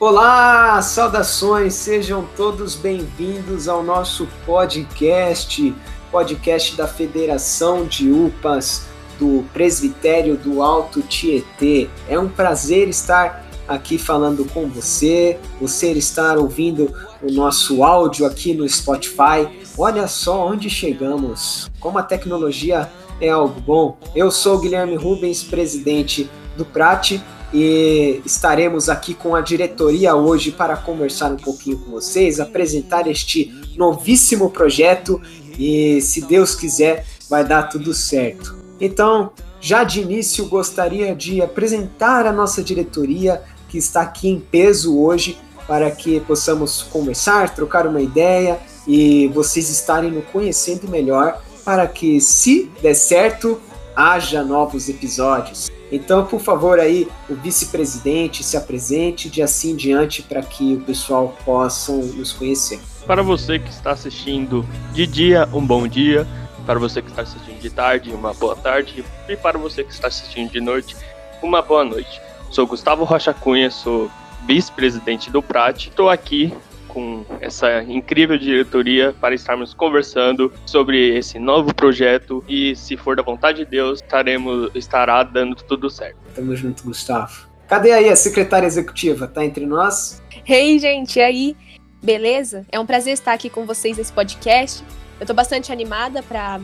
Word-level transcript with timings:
Olá, 0.00 0.80
saudações, 0.80 1.74
sejam 1.74 2.26
todos 2.34 2.74
bem-vindos 2.74 3.68
ao 3.68 3.82
nosso 3.82 4.26
podcast, 4.46 5.74
podcast 6.10 6.74
da 6.74 6.88
Federação 6.88 7.84
de 7.84 8.10
UPAs 8.10 8.86
do 9.18 9.44
Presbitério 9.52 10.38
do 10.38 10.62
Alto 10.62 11.02
Tietê. 11.02 11.90
É 12.08 12.18
um 12.18 12.30
prazer 12.30 12.88
estar 12.88 13.44
aqui 13.68 13.98
falando 13.98 14.46
com 14.46 14.66
você, 14.70 15.38
você 15.60 15.92
estar 15.92 16.38
ouvindo 16.38 16.94
o 17.22 17.30
nosso 17.30 17.84
áudio 17.84 18.24
aqui 18.24 18.54
no 18.54 18.66
Spotify. 18.66 19.46
Olha 19.76 20.08
só 20.08 20.46
onde 20.46 20.70
chegamos, 20.70 21.70
como 21.78 21.98
a 21.98 22.02
tecnologia 22.02 22.90
é 23.20 23.28
algo 23.28 23.60
bom. 23.60 23.98
Eu 24.16 24.30
sou 24.30 24.58
Guilherme 24.60 24.96
Rubens, 24.96 25.42
presidente 25.44 26.30
do 26.56 26.64
Prate, 26.64 27.22
e 27.52 28.22
estaremos 28.24 28.88
aqui 28.88 29.14
com 29.14 29.34
a 29.34 29.40
diretoria 29.40 30.14
hoje 30.14 30.50
para 30.52 30.76
conversar 30.76 31.32
um 31.32 31.36
pouquinho 31.36 31.78
com 31.78 31.90
vocês, 31.90 32.38
apresentar 32.38 33.06
este 33.06 33.52
novíssimo 33.76 34.50
projeto 34.50 35.20
e, 35.58 36.00
se 36.00 36.22
Deus 36.22 36.54
quiser, 36.54 37.04
vai 37.28 37.44
dar 37.44 37.64
tudo 37.64 37.92
certo. 37.92 38.56
Então, 38.80 39.30
já 39.60 39.84
de 39.84 40.00
início, 40.00 40.46
gostaria 40.46 41.14
de 41.14 41.42
apresentar 41.42 42.26
a 42.26 42.32
nossa 42.32 42.62
diretoria 42.62 43.42
que 43.68 43.78
está 43.78 44.02
aqui 44.02 44.28
em 44.28 44.40
peso 44.40 44.98
hoje 44.98 45.36
para 45.66 45.90
que 45.90 46.18
possamos 46.20 46.82
conversar, 46.82 47.54
trocar 47.54 47.86
uma 47.86 48.00
ideia 48.00 48.58
e 48.86 49.28
vocês 49.28 49.70
estarem 49.70 50.10
nos 50.10 50.24
conhecendo 50.26 50.88
melhor 50.88 51.40
para 51.64 51.86
que, 51.86 52.20
se 52.20 52.70
der 52.82 52.94
certo, 52.94 53.60
haja 53.94 54.42
novos 54.42 54.88
episódios. 54.88 55.70
Então, 55.92 56.24
por 56.24 56.40
favor, 56.40 56.78
aí 56.78 57.08
o 57.28 57.34
vice-presidente 57.34 58.44
se 58.44 58.56
apresente 58.56 59.28
de 59.28 59.42
assim 59.42 59.72
em 59.72 59.76
diante 59.76 60.22
para 60.22 60.42
que 60.42 60.74
o 60.74 60.80
pessoal 60.80 61.36
possa 61.44 61.92
nos 61.92 62.32
conhecer. 62.32 62.80
Para 63.06 63.22
você 63.22 63.58
que 63.58 63.70
está 63.70 63.90
assistindo 63.92 64.64
de 64.92 65.06
dia, 65.06 65.48
um 65.52 65.64
bom 65.64 65.88
dia. 65.88 66.26
Para 66.64 66.78
você 66.78 67.02
que 67.02 67.10
está 67.10 67.22
assistindo 67.22 67.58
de 67.58 67.70
tarde, 67.70 68.12
uma 68.12 68.32
boa 68.32 68.54
tarde. 68.54 69.04
E 69.28 69.36
para 69.36 69.58
você 69.58 69.82
que 69.82 69.92
está 69.92 70.06
assistindo 70.06 70.50
de 70.50 70.60
noite, 70.60 70.96
uma 71.42 71.60
boa 71.60 71.84
noite. 71.84 72.20
Sou 72.50 72.66
Gustavo 72.66 73.04
Rocha 73.04 73.34
Cunha, 73.34 73.70
sou 73.70 74.10
vice-presidente 74.46 75.30
do 75.30 75.42
PRAT. 75.42 75.88
Estou 75.88 76.08
aqui 76.08 76.54
com 76.92 77.24
essa 77.40 77.82
incrível 77.82 78.36
diretoria 78.36 79.14
para 79.20 79.34
estarmos 79.34 79.72
conversando 79.74 80.52
sobre 80.66 81.16
esse 81.16 81.38
novo 81.38 81.74
projeto 81.74 82.44
e, 82.48 82.74
se 82.76 82.96
for 82.96 83.16
da 83.16 83.22
vontade 83.22 83.64
de 83.64 83.70
Deus, 83.70 84.00
estaremos 84.00 84.70
estará 84.74 85.22
dando 85.22 85.56
tudo 85.56 85.88
certo. 85.88 86.18
Tamo 86.34 86.54
junto, 86.54 86.84
Gustavo. 86.84 87.48
Cadê 87.68 87.92
aí 87.92 88.08
a 88.08 88.16
secretária 88.16 88.66
executiva? 88.66 89.28
Tá 89.28 89.44
entre 89.44 89.64
nós? 89.64 90.20
Hey, 90.46 90.78
gente, 90.78 91.18
e 91.18 91.22
aí? 91.22 91.56
Beleza? 92.02 92.66
É 92.72 92.80
um 92.80 92.86
prazer 92.86 93.12
estar 93.12 93.32
aqui 93.32 93.48
com 93.48 93.64
vocês 93.64 93.96
nesse 93.96 94.12
podcast. 94.12 94.82
Eu 95.20 95.26
tô 95.26 95.34
bastante 95.34 95.70
animada 95.70 96.22
para 96.22 96.60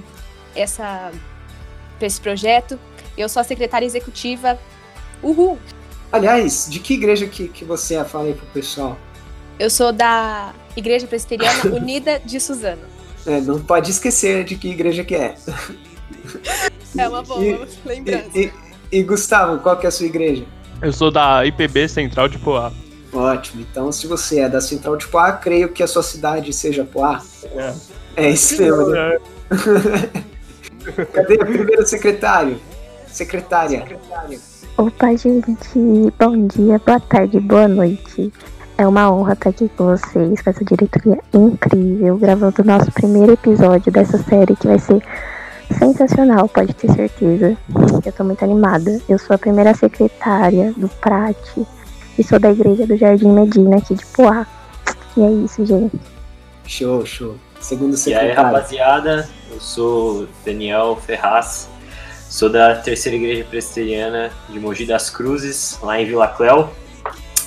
essa 0.54 1.12
pra 1.98 2.06
esse 2.06 2.20
projeto. 2.20 2.78
Eu 3.16 3.28
sou 3.28 3.41
a 3.41 3.44
secretária 3.44 3.86
executiva. 3.86 4.58
Uhul! 5.22 5.58
Aliás, 6.10 6.66
de 6.70 6.80
que 6.80 6.94
igreja 6.94 7.27
que, 7.27 7.48
que 7.48 7.64
você 7.64 7.97
é? 7.97 8.04
Fala 8.04 8.24
aí 8.24 8.34
pro 8.34 8.47
pessoal. 8.47 8.97
Eu 9.58 9.70
sou 9.70 9.92
da 9.92 10.52
Igreja 10.76 11.06
Presbiteriana 11.06 11.64
Unida 11.74 12.20
de 12.24 12.38
Suzano. 12.38 12.82
É, 13.26 13.40
não 13.40 13.60
pode 13.60 13.90
esquecer 13.90 14.44
de 14.44 14.54
que 14.56 14.68
igreja 14.68 15.02
que 15.02 15.14
é. 15.14 15.34
É 16.96 17.08
uma 17.08 17.22
boa 17.22 17.44
e, 17.44 17.58
lembrança. 17.84 18.28
E, 18.34 18.52
e, 18.92 18.98
e, 18.98 19.02
Gustavo, 19.02 19.58
qual 19.60 19.76
que 19.76 19.86
é 19.86 19.88
a 19.88 19.92
sua 19.92 20.06
igreja? 20.06 20.44
Eu 20.80 20.92
sou 20.92 21.10
da 21.10 21.44
IPB 21.44 21.88
Central 21.88 22.28
de 22.28 22.38
Poá. 22.38 22.72
Ótimo. 23.12 23.62
Então, 23.62 23.90
se 23.90 24.06
você 24.06 24.40
é 24.40 24.48
da 24.48 24.60
Central 24.60 24.96
de 24.96 25.08
Poá, 25.08 25.32
creio 25.32 25.70
que 25.70 25.82
a 25.82 25.86
sua 25.86 26.02
cidade 26.02 26.52
seja 26.52 26.84
Poá. 26.84 27.22
É. 27.44 27.74
É 28.16 28.30
isso 28.30 28.60
mesmo, 28.60 28.88
né? 28.88 29.16
É. 29.16 31.04
Cadê 31.06 31.34
o 31.34 31.47
primeiro 31.47 31.86
secretário? 31.86 32.60
Secretária. 33.08 33.81
Secretária. 33.81 34.38
Opa, 34.76 35.16
gente. 35.16 36.12
Bom 36.19 36.47
dia, 36.47 36.78
boa 36.84 37.00
tarde, 37.00 37.41
boa 37.41 37.66
noite. 37.66 38.32
É 38.78 38.87
uma 38.87 39.10
honra 39.10 39.32
estar 39.32 39.48
aqui 39.48 39.70
com 39.75 39.87
vocês, 39.87 40.42
com 40.42 40.50
essa 40.50 40.62
diretoria 40.62 41.19
incrível, 41.32 42.19
gravando 42.19 42.60
o 42.60 42.64
nosso 42.64 42.92
primeiro 42.92 43.32
episódio 43.32 43.91
dessa 43.91 44.19
série 44.19 44.54
que 44.54 44.66
vai 44.66 44.78
ser 44.78 45.03
sensacional, 45.78 46.47
pode 46.47 46.75
ter 46.75 46.92
certeza. 46.92 47.56
Eu 48.04 48.12
tô 48.12 48.22
muito 48.22 48.44
animada. 48.44 49.00
Eu 49.09 49.19
sou 49.19 49.34
a 49.34 49.38
primeira 49.38 49.72
secretária 49.72 50.75
do 50.76 50.88
Prate 50.88 51.66
e 52.19 52.22
sou 52.22 52.38
da 52.38 52.53
igreja 52.53 52.87
do 52.87 52.98
Jardim 52.98 53.31
Medina 53.31 53.78
aqui 53.78 53.94
de 53.94 54.04
Poá. 54.06 54.47
E 55.16 55.22
é 55.22 55.31
isso, 55.31 55.64
gente. 55.64 55.98
Show, 56.66 57.06
show. 57.06 57.37
Segundo 57.58 57.97
secretário. 57.97 58.28
E 58.28 58.31
aí, 58.31 58.37
rapaziada, 58.37 59.26
eu 59.50 59.58
sou 59.58 60.28
Daniel 60.44 60.97
Ferraz, 60.97 61.70
sou 62.28 62.50
da 62.50 62.76
terceira 62.76 63.16
igreja 63.16 63.47
presbiteriana 63.48 64.31
de 64.50 64.60
Mogi 64.60 64.84
das 64.84 65.08
Cruzes, 65.08 65.78
lá 65.82 65.98
em 65.98 66.04
Vila 66.04 66.28
Cléu. 66.28 66.70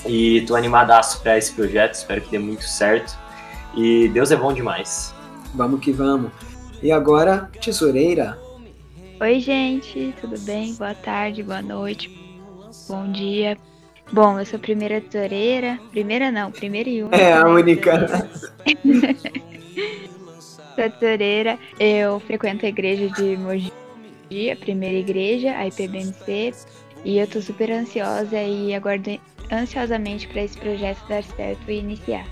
E 0.06 0.42
tô 0.42 0.56
animadaço 0.56 1.22
para 1.22 1.38
esse 1.38 1.52
projeto, 1.54 1.94
espero 1.96 2.22
que 2.22 2.32
dê 2.32 2.40
muito 2.40 2.64
certo. 2.64 3.18
E 3.76 4.08
Deus 4.10 4.32
é 4.32 4.36
bom 4.36 4.54
demais. 4.54 5.14
Vamos 5.54 5.80
que 5.82 5.92
vamos. 5.92 6.32
E 6.82 6.92
agora, 6.92 7.50
tesoureira. 7.62 8.38
Oi, 9.20 9.40
gente, 9.40 10.14
tudo 10.22 10.40
bem? 10.40 10.74
Boa 10.76 10.94
tarde, 10.94 11.44
boa 11.44 11.62
noite, 11.62 12.10
bom 12.88 13.12
dia. 13.12 13.58
Bom, 14.12 14.40
eu 14.40 14.46
sou 14.46 14.58
a 14.58 14.62
primeira 14.62 15.02
tesoureira. 15.02 15.78
Primeira 15.92 16.32
não, 16.32 16.52
primeira 16.52 16.90
e 16.90 17.04
única. 17.04 17.18
É, 17.18 17.34
a 17.34 17.44
né? 17.44 17.50
única. 17.50 18.08
sou 20.76 20.90
tesoureira. 20.90 21.60
Eu 21.80 22.20
frequento 22.22 22.66
a 22.66 22.70
igreja 22.70 23.10
de 23.10 23.38
Mogi, 23.38 23.72
a 24.52 24.56
primeira 24.56 24.98
igreja, 24.98 25.52
a 25.52 25.68
IPBMC. 25.68 26.54
E 27.04 27.18
eu 27.18 27.28
tô 27.28 27.42
super 27.42 27.72
ansiosa 27.72 28.42
e 28.42 28.74
aguardo 28.74 29.20
ansiosamente 29.52 30.28
para 30.28 30.44
esse 30.44 30.58
projeto 30.58 31.00
dar 31.08 31.24
certo 31.24 31.70
e 31.70 31.80
iniciar. 31.80 32.26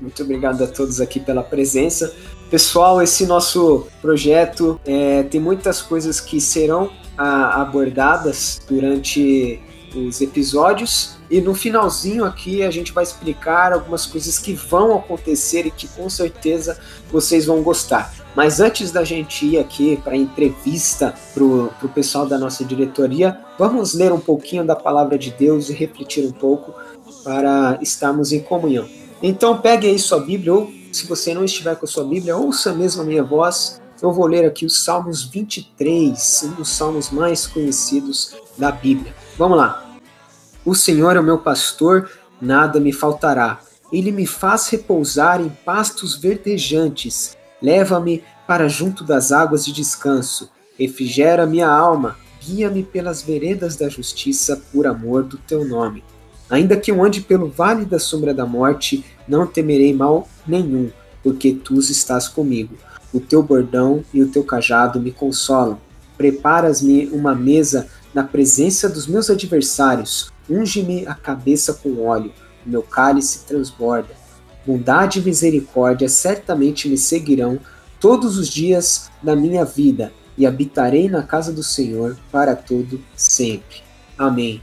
Muito 0.00 0.22
obrigado 0.22 0.62
a 0.64 0.66
todos 0.66 1.00
aqui 1.00 1.20
pela 1.20 1.42
presença. 1.42 2.14
Pessoal, 2.50 3.00
esse 3.00 3.24
nosso 3.24 3.86
projeto 4.00 4.80
é, 4.84 5.22
tem 5.22 5.40
muitas 5.40 5.80
coisas 5.80 6.20
que 6.20 6.40
serão 6.40 6.90
a, 7.16 7.62
abordadas 7.62 8.60
durante 8.68 9.60
os 9.94 10.20
episódios 10.20 11.16
e 11.30 11.40
no 11.40 11.54
finalzinho 11.54 12.24
aqui 12.24 12.62
a 12.62 12.70
gente 12.70 12.92
vai 12.92 13.02
explicar 13.02 13.72
algumas 13.72 14.04
coisas 14.04 14.38
que 14.38 14.52
vão 14.52 14.94
acontecer 14.94 15.66
e 15.66 15.70
que 15.70 15.88
com 15.88 16.08
certeza 16.10 16.78
vocês 17.10 17.46
vão 17.46 17.62
gostar. 17.62 18.12
Mas 18.34 18.60
antes 18.60 18.90
da 18.90 19.04
gente 19.04 19.46
ir 19.46 19.58
aqui 19.58 19.96
para 19.96 20.12
a 20.12 20.16
entrevista 20.16 21.14
para 21.34 21.44
o 21.44 21.88
pessoal 21.94 22.26
da 22.26 22.38
nossa 22.38 22.64
diretoria, 22.64 23.38
vamos 23.58 23.94
ler 23.94 24.12
um 24.12 24.20
pouquinho 24.20 24.64
da 24.64 24.76
palavra 24.76 25.18
de 25.18 25.30
Deus 25.30 25.68
e 25.68 25.72
refletir 25.72 26.26
um 26.26 26.32
pouco 26.32 26.74
para 27.24 27.78
estarmos 27.80 28.32
em 28.32 28.40
comunhão. 28.40 28.88
Então 29.22 29.58
pegue 29.58 29.86
aí 29.86 29.98
sua 29.98 30.20
Bíblia, 30.20 30.52
ou 30.52 30.70
se 30.90 31.06
você 31.06 31.32
não 31.32 31.44
estiver 31.44 31.76
com 31.76 31.84
a 31.84 31.88
sua 31.88 32.04
Bíblia, 32.04 32.36
ouça 32.36 32.72
mesmo 32.74 33.02
a 33.02 33.04
minha 33.04 33.22
voz. 33.22 33.80
Eu 34.02 34.12
vou 34.12 34.26
ler 34.26 34.44
aqui 34.44 34.66
os 34.66 34.82
Salmos 34.82 35.22
23, 35.22 36.44
um 36.44 36.50
dos 36.56 36.70
salmos 36.70 37.10
mais 37.10 37.46
conhecidos 37.46 38.34
da 38.58 38.72
Bíblia. 38.72 39.14
Vamos 39.38 39.56
lá. 39.56 39.81
O 40.64 40.74
Senhor 40.74 41.16
é 41.16 41.20
o 41.20 41.24
meu 41.24 41.38
pastor, 41.38 42.10
nada 42.40 42.78
me 42.78 42.92
faltará. 42.92 43.60
Ele 43.92 44.10
me 44.10 44.26
faz 44.26 44.68
repousar 44.68 45.40
em 45.40 45.48
pastos 45.48 46.16
verdejantes 46.16 47.36
Leva-me 47.62 48.24
para 48.44 48.68
junto 48.68 49.04
das 49.04 49.30
águas 49.30 49.64
de 49.64 49.72
descanso, 49.72 50.50
refrigera 50.76 51.46
minha 51.46 51.68
alma, 51.68 52.16
guia-me 52.44 52.82
pelas 52.82 53.22
veredas 53.22 53.76
da 53.76 53.88
justiça 53.88 54.60
por 54.72 54.84
amor 54.84 55.22
do 55.22 55.38
teu 55.38 55.64
nome. 55.64 56.02
Ainda 56.50 56.76
que 56.76 56.90
eu 56.90 57.02
ande 57.02 57.20
pelo 57.20 57.48
vale 57.48 57.84
da 57.84 58.00
sombra 58.00 58.34
da 58.34 58.44
morte, 58.44 59.04
não 59.28 59.46
temerei 59.46 59.94
mal 59.94 60.28
nenhum, 60.44 60.90
porque 61.22 61.52
tu 61.52 61.78
estás 61.78 62.26
comigo. 62.26 62.74
O 63.14 63.20
teu 63.20 63.42
bordão 63.42 64.04
e 64.12 64.20
o 64.20 64.28
teu 64.28 64.42
cajado 64.42 65.00
me 65.00 65.12
consolam. 65.12 65.78
Preparas-me 66.18 67.06
uma 67.12 67.32
mesa 67.32 67.86
na 68.12 68.24
presença 68.24 68.88
dos 68.88 69.06
meus 69.06 69.30
adversários. 69.30 70.31
Unge-me 70.48 71.06
a 71.06 71.14
cabeça 71.14 71.74
com 71.74 72.04
óleo, 72.04 72.32
o 72.66 72.70
meu 72.70 72.82
cálice 72.82 73.44
transborda. 73.46 74.14
Bondade 74.66 75.18
e 75.18 75.22
misericórdia 75.22 76.08
certamente 76.08 76.88
me 76.88 76.96
seguirão 76.96 77.58
todos 78.00 78.38
os 78.38 78.48
dias 78.48 79.10
da 79.22 79.36
minha 79.36 79.64
vida, 79.64 80.12
e 80.36 80.46
habitarei 80.46 81.08
na 81.08 81.22
casa 81.22 81.52
do 81.52 81.62
Senhor 81.62 82.16
para 82.30 82.56
todo 82.56 83.00
sempre. 83.14 83.82
Amém. 84.16 84.62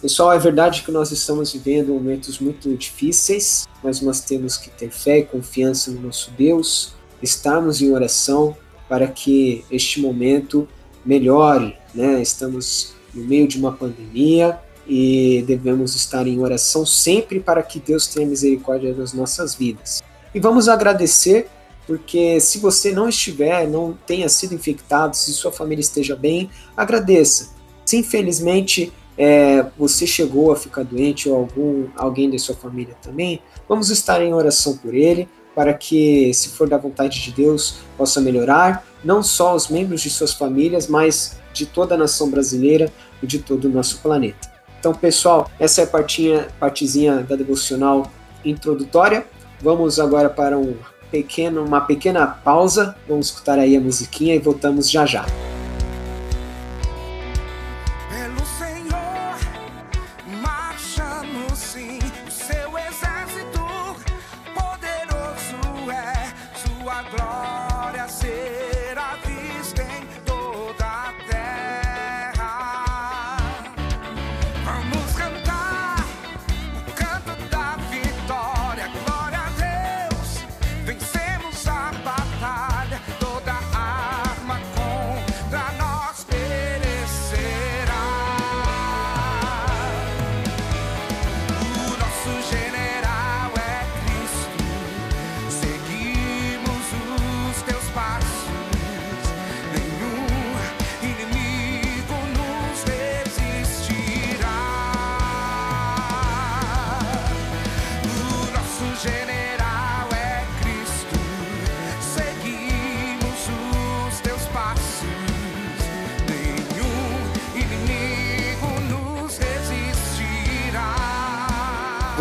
Pessoal, 0.00 0.32
é 0.32 0.38
verdade 0.38 0.82
que 0.82 0.92
nós 0.92 1.10
estamos 1.10 1.52
vivendo 1.52 1.92
momentos 1.92 2.38
muito 2.38 2.74
difíceis, 2.76 3.66
mas 3.82 4.00
nós 4.00 4.20
temos 4.20 4.56
que 4.56 4.70
ter 4.70 4.90
fé 4.90 5.18
e 5.18 5.24
confiança 5.24 5.90
no 5.90 6.00
nosso 6.00 6.30
Deus, 6.32 6.94
estarmos 7.22 7.80
em 7.80 7.92
oração 7.92 8.56
para 8.88 9.08
que 9.08 9.64
este 9.70 10.00
momento 10.00 10.68
melhore, 11.04 11.76
né? 11.94 12.20
Estamos 12.20 12.94
no 13.14 13.24
meio 13.24 13.48
de 13.48 13.58
uma 13.58 13.72
pandemia, 13.72 14.60
e 14.88 15.44
devemos 15.46 15.94
estar 15.94 16.26
em 16.26 16.38
oração 16.40 16.86
sempre 16.86 17.40
para 17.40 17.62
que 17.62 17.80
Deus 17.80 18.06
tenha 18.06 18.26
misericórdia 18.26 18.94
das 18.94 19.12
nossas 19.12 19.54
vidas. 19.54 20.02
E 20.34 20.40
vamos 20.40 20.68
agradecer, 20.68 21.48
porque 21.86 22.40
se 22.40 22.58
você 22.58 22.92
não 22.92 23.08
estiver, 23.08 23.66
não 23.68 23.96
tenha 24.06 24.28
sido 24.28 24.54
infectado, 24.54 25.16
se 25.16 25.32
sua 25.32 25.50
família 25.50 25.80
esteja 25.80 26.14
bem, 26.14 26.50
agradeça. 26.76 27.54
Se 27.84 27.96
infelizmente 27.96 28.92
é, 29.16 29.64
você 29.78 30.06
chegou 30.06 30.52
a 30.52 30.56
ficar 30.56 30.84
doente 30.84 31.28
ou 31.28 31.36
algum, 31.36 31.86
alguém 31.96 32.30
da 32.30 32.38
sua 32.38 32.54
família 32.54 32.94
também, 33.02 33.40
vamos 33.68 33.90
estar 33.90 34.22
em 34.22 34.34
oração 34.34 34.76
por 34.76 34.94
ele, 34.94 35.28
para 35.54 35.72
que, 35.72 36.34
se 36.34 36.50
for 36.50 36.68
da 36.68 36.76
vontade 36.76 37.22
de 37.22 37.32
Deus, 37.32 37.76
possa 37.96 38.20
melhorar, 38.20 38.86
não 39.02 39.22
só 39.22 39.54
os 39.54 39.68
membros 39.68 40.02
de 40.02 40.10
suas 40.10 40.34
famílias, 40.34 40.86
mas 40.86 41.38
de 41.54 41.64
toda 41.64 41.94
a 41.94 41.98
nação 41.98 42.30
brasileira 42.30 42.92
e 43.22 43.26
de 43.26 43.38
todo 43.38 43.64
o 43.64 43.70
nosso 43.70 44.00
planeta. 44.00 44.55
Então, 44.86 44.94
pessoal, 44.94 45.50
essa 45.58 45.80
é 45.80 45.84
a 45.84 45.86
partinha, 45.88 46.46
partezinha 46.60 47.16
da 47.16 47.34
devocional 47.34 48.08
introdutória. 48.44 49.26
Vamos 49.60 49.98
agora 49.98 50.30
para 50.30 50.56
um 50.56 50.76
pequeno, 51.10 51.64
uma 51.64 51.80
pequena 51.80 52.24
pausa. 52.24 52.94
Vamos 53.08 53.26
escutar 53.26 53.58
aí 53.58 53.76
a 53.76 53.80
musiquinha 53.80 54.36
e 54.36 54.38
voltamos 54.38 54.88
já 54.88 55.04
já. 55.04 55.26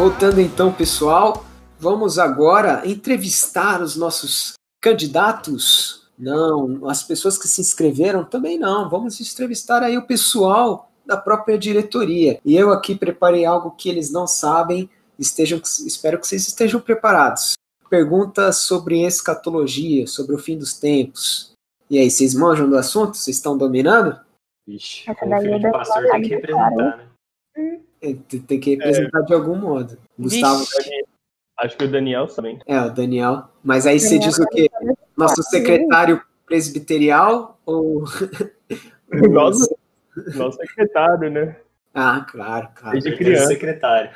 Voltando 0.06 0.40
então, 0.40 0.72
pessoal, 0.72 1.44
vamos 1.80 2.20
agora 2.20 2.88
entrevistar 2.88 3.82
os 3.82 3.96
nossos 3.96 4.54
candidatos. 4.80 6.08
Não, 6.16 6.88
as 6.88 7.02
pessoas 7.02 7.40
que 7.40 7.48
se 7.48 7.60
inscreveram 7.60 8.24
também 8.24 8.60
não. 8.60 8.88
Vamos 8.88 9.20
entrevistar 9.20 9.82
aí 9.82 9.98
o 9.98 10.06
pessoal 10.06 10.92
da 11.04 11.18
própria 11.18 11.58
diretoria. 11.58 12.40
E 12.46 12.56
eu 12.56 12.72
aqui 12.72 12.94
preparei 12.94 13.46
algo 13.46 13.72
que 13.72 13.90
eles 13.90 14.12
não 14.12 14.28
sabem. 14.28 14.88
Estejam, 15.18 15.60
espero 15.60 16.20
que 16.20 16.28
vocês 16.28 16.48
estejam 16.48 16.80
preparados. 16.80 17.54
Perguntas 17.90 18.58
sobre 18.58 19.02
escatologia, 19.02 20.06
sobre 20.06 20.36
o 20.36 20.40
fim 20.40 20.56
dos 20.56 20.78
tempos. 20.78 21.52
E 21.90 21.98
aí, 21.98 22.12
vocês 22.12 22.36
manjam 22.36 22.70
do 22.70 22.78
assunto? 22.78 23.18
Vocês 23.18 23.38
estão 23.38 23.58
dominando? 23.58 24.20
Vixe, 24.68 25.04
como 25.16 25.42
filho 25.42 25.60
de 25.60 25.72
pastor 25.72 26.04
tem 26.12 26.22
que 26.22 26.30
representar, 26.30 26.76
né? 26.76 27.85
Tem 28.14 28.60
que 28.60 28.76
representar 28.76 29.20
é. 29.20 29.24
de 29.24 29.34
algum 29.34 29.56
modo. 29.56 29.98
Gustavo. 30.18 30.66
Acho 31.58 31.78
que 31.78 31.86
o 31.86 31.92
Daniel 31.92 32.28
também. 32.28 32.60
É, 32.68 32.80
o 32.82 32.90
Daniel. 32.90 33.50
Mas 33.64 33.88
aí 33.88 34.00
você 34.00 34.20
diz 34.20 34.38
o 34.38 34.46
quê? 34.48 34.70
Nosso 35.18 35.42
secretário 35.44 36.22
presbiterial 36.46 37.60
ou. 37.66 38.04
Nosso, 39.32 39.78
nosso 40.36 40.58
secretário, 40.58 41.30
né? 41.30 41.56
Ah, 41.94 42.26
claro, 42.30 42.70
claro. 42.76 43.00
Desde 43.00 43.16
criança. 43.16 43.48
secretário. 43.48 44.10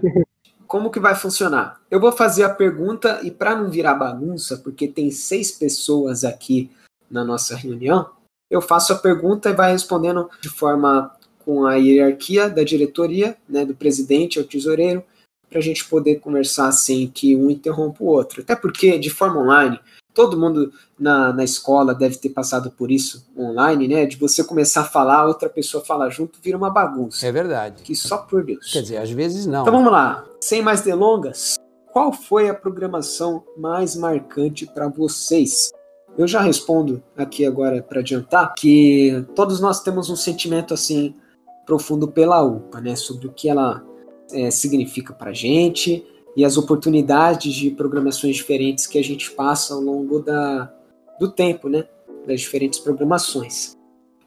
Como 0.66 0.90
que 0.90 0.98
vai 0.98 1.14
funcionar? 1.14 1.80
Eu 1.90 2.00
vou 2.00 2.10
fazer 2.10 2.44
a 2.44 2.52
pergunta 2.52 3.20
e 3.22 3.30
para 3.30 3.54
não 3.54 3.70
virar 3.70 3.94
bagunça, 3.94 4.56
porque 4.56 4.88
tem 4.88 5.10
seis 5.10 5.52
pessoas 5.52 6.24
aqui 6.24 6.70
na 7.10 7.22
nossa 7.22 7.54
reunião, 7.54 8.10
eu 8.50 8.62
faço 8.62 8.92
a 8.92 8.98
pergunta 8.98 9.50
e 9.50 9.54
vai 9.54 9.72
respondendo 9.72 10.30
de 10.40 10.48
forma 10.48 11.14
com 11.44 11.66
a 11.66 11.74
hierarquia 11.74 12.48
da 12.48 12.62
diretoria, 12.62 13.36
né, 13.48 13.64
do 13.64 13.74
presidente 13.74 14.38
ao 14.38 14.44
tesoureiro, 14.44 15.04
para 15.48 15.58
a 15.58 15.62
gente 15.62 15.84
poder 15.84 16.16
conversar 16.16 16.72
sem 16.72 17.06
que 17.06 17.36
um 17.36 17.50
interrompa 17.50 18.02
o 18.02 18.06
outro. 18.06 18.40
Até 18.40 18.56
porque, 18.56 18.98
de 18.98 19.10
forma 19.10 19.40
online, 19.40 19.78
todo 20.14 20.38
mundo 20.38 20.72
na, 20.98 21.32
na 21.32 21.44
escola 21.44 21.94
deve 21.94 22.16
ter 22.16 22.30
passado 22.30 22.70
por 22.70 22.90
isso 22.90 23.26
online, 23.36 23.88
né? 23.88 24.06
De 24.06 24.16
você 24.16 24.42
começar 24.42 24.82
a 24.82 24.84
falar, 24.84 25.26
outra 25.26 25.48
pessoa 25.48 25.84
fala 25.84 26.08
junto, 26.08 26.38
vira 26.42 26.56
uma 26.56 26.70
bagunça. 26.70 27.26
É 27.26 27.32
verdade. 27.32 27.82
Que 27.82 27.94
só 27.94 28.18
por 28.18 28.44
Deus. 28.44 28.72
Quer 28.72 28.82
dizer, 28.82 28.96
às 28.96 29.10
vezes 29.10 29.46
não. 29.46 29.62
Então 29.62 29.74
vamos 29.74 29.92
lá. 29.92 30.24
Sem 30.40 30.62
mais 30.62 30.80
delongas, 30.80 31.56
qual 31.92 32.12
foi 32.12 32.48
a 32.48 32.54
programação 32.54 33.44
mais 33.56 33.94
marcante 33.94 34.66
para 34.66 34.88
vocês? 34.88 35.70
Eu 36.16 36.26
já 36.26 36.40
respondo 36.40 37.02
aqui 37.16 37.44
agora 37.46 37.82
para 37.82 38.00
adiantar 38.00 38.54
que 38.54 39.24
todos 39.34 39.60
nós 39.60 39.82
temos 39.82 40.10
um 40.10 40.16
sentimento 40.16 40.74
assim 40.74 41.14
profundo 41.66 42.08
pela 42.08 42.42
UPA, 42.42 42.80
né, 42.80 42.96
sobre 42.96 43.26
o 43.26 43.32
que 43.32 43.48
ela 43.48 43.84
é, 44.32 44.50
significa 44.50 45.12
para 45.12 45.30
a 45.30 45.34
gente 45.34 46.04
e 46.36 46.44
as 46.44 46.56
oportunidades 46.56 47.52
de 47.52 47.70
programações 47.70 48.36
diferentes 48.36 48.86
que 48.86 48.98
a 48.98 49.04
gente 49.04 49.30
passa 49.32 49.74
ao 49.74 49.80
longo 49.80 50.20
da, 50.20 50.72
do 51.20 51.30
tempo, 51.30 51.68
né, 51.68 51.84
das 52.26 52.40
diferentes 52.40 52.78
programações. 52.78 53.76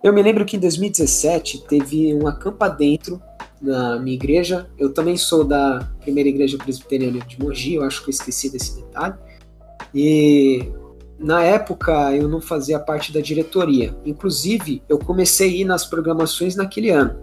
Eu 0.04 0.14
me 0.14 0.22
lembro 0.22 0.46
que 0.46 0.56
em 0.56 0.60
2017 0.60 1.66
teve 1.68 2.14
um 2.14 2.28
acampa 2.28 2.70
dentro 2.70 3.20
na 3.60 4.00
minha 4.00 4.14
igreja. 4.14 4.70
Eu 4.78 4.94
também 4.94 5.18
sou 5.18 5.44
da 5.44 5.90
primeira 6.02 6.30
igreja 6.30 6.58
presbiteriana 6.58 7.20
de 7.20 7.42
Mogi, 7.42 7.74
eu 7.74 7.84
acho 7.84 8.04
que 8.04 8.10
eu 8.10 8.14
esqueci 8.14 8.52
desse 8.52 8.76
detalhe. 8.76 9.16
E 9.94 10.72
na 11.20 11.42
época 11.42 12.14
eu 12.14 12.28
não 12.28 12.42
fazia 12.42 12.80
parte 12.80 13.14
da 13.14 13.20
diretoria. 13.20 13.96
Inclusive, 14.06 14.82
eu 14.88 14.98
comecei 15.00 15.50
a 15.50 15.56
ir 15.62 15.66
nas 15.66 15.86
programações 15.86 16.56
naquele 16.56 16.90
ano. 16.90 17.16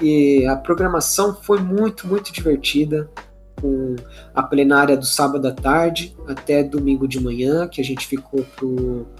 E 0.00 0.44
a 0.46 0.56
programação 0.56 1.34
foi 1.42 1.60
muito, 1.60 2.06
muito 2.06 2.32
divertida, 2.32 3.08
com 3.60 3.94
a 4.34 4.42
plenária 4.42 4.96
do 4.96 5.06
sábado 5.06 5.46
à 5.46 5.52
tarde 5.52 6.16
até 6.26 6.64
domingo 6.64 7.06
de 7.06 7.20
manhã, 7.20 7.68
que 7.68 7.80
a 7.80 7.84
gente 7.84 8.06
ficou 8.06 8.44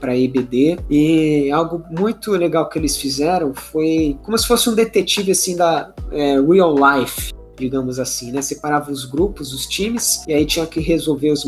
para 0.00 0.16
EBD. 0.16 0.78
E 0.90 1.50
algo 1.52 1.85
muito 1.90 2.33
legal 2.33 2.69
que 2.69 2.78
eles 2.78 2.97
fizeram 2.97 3.54
foi 3.54 4.19
como 4.23 4.37
se 4.37 4.47
fosse 4.47 4.69
um 4.69 4.75
detetive 4.75 5.31
assim 5.31 5.57
da 5.57 5.92
é, 6.11 6.40
real 6.40 6.75
life 6.75 7.33
digamos 7.62 7.99
assim, 7.99 8.33
né? 8.33 8.42
Separava 8.42 8.90
os 8.90 9.04
grupos, 9.04 9.52
os 9.52 9.66
times, 9.66 10.25
e 10.26 10.35
aí 10.35 10.45
tinha 10.45 10.66
que 10.66 10.81
resolver 10.81 11.31
os, 11.31 11.45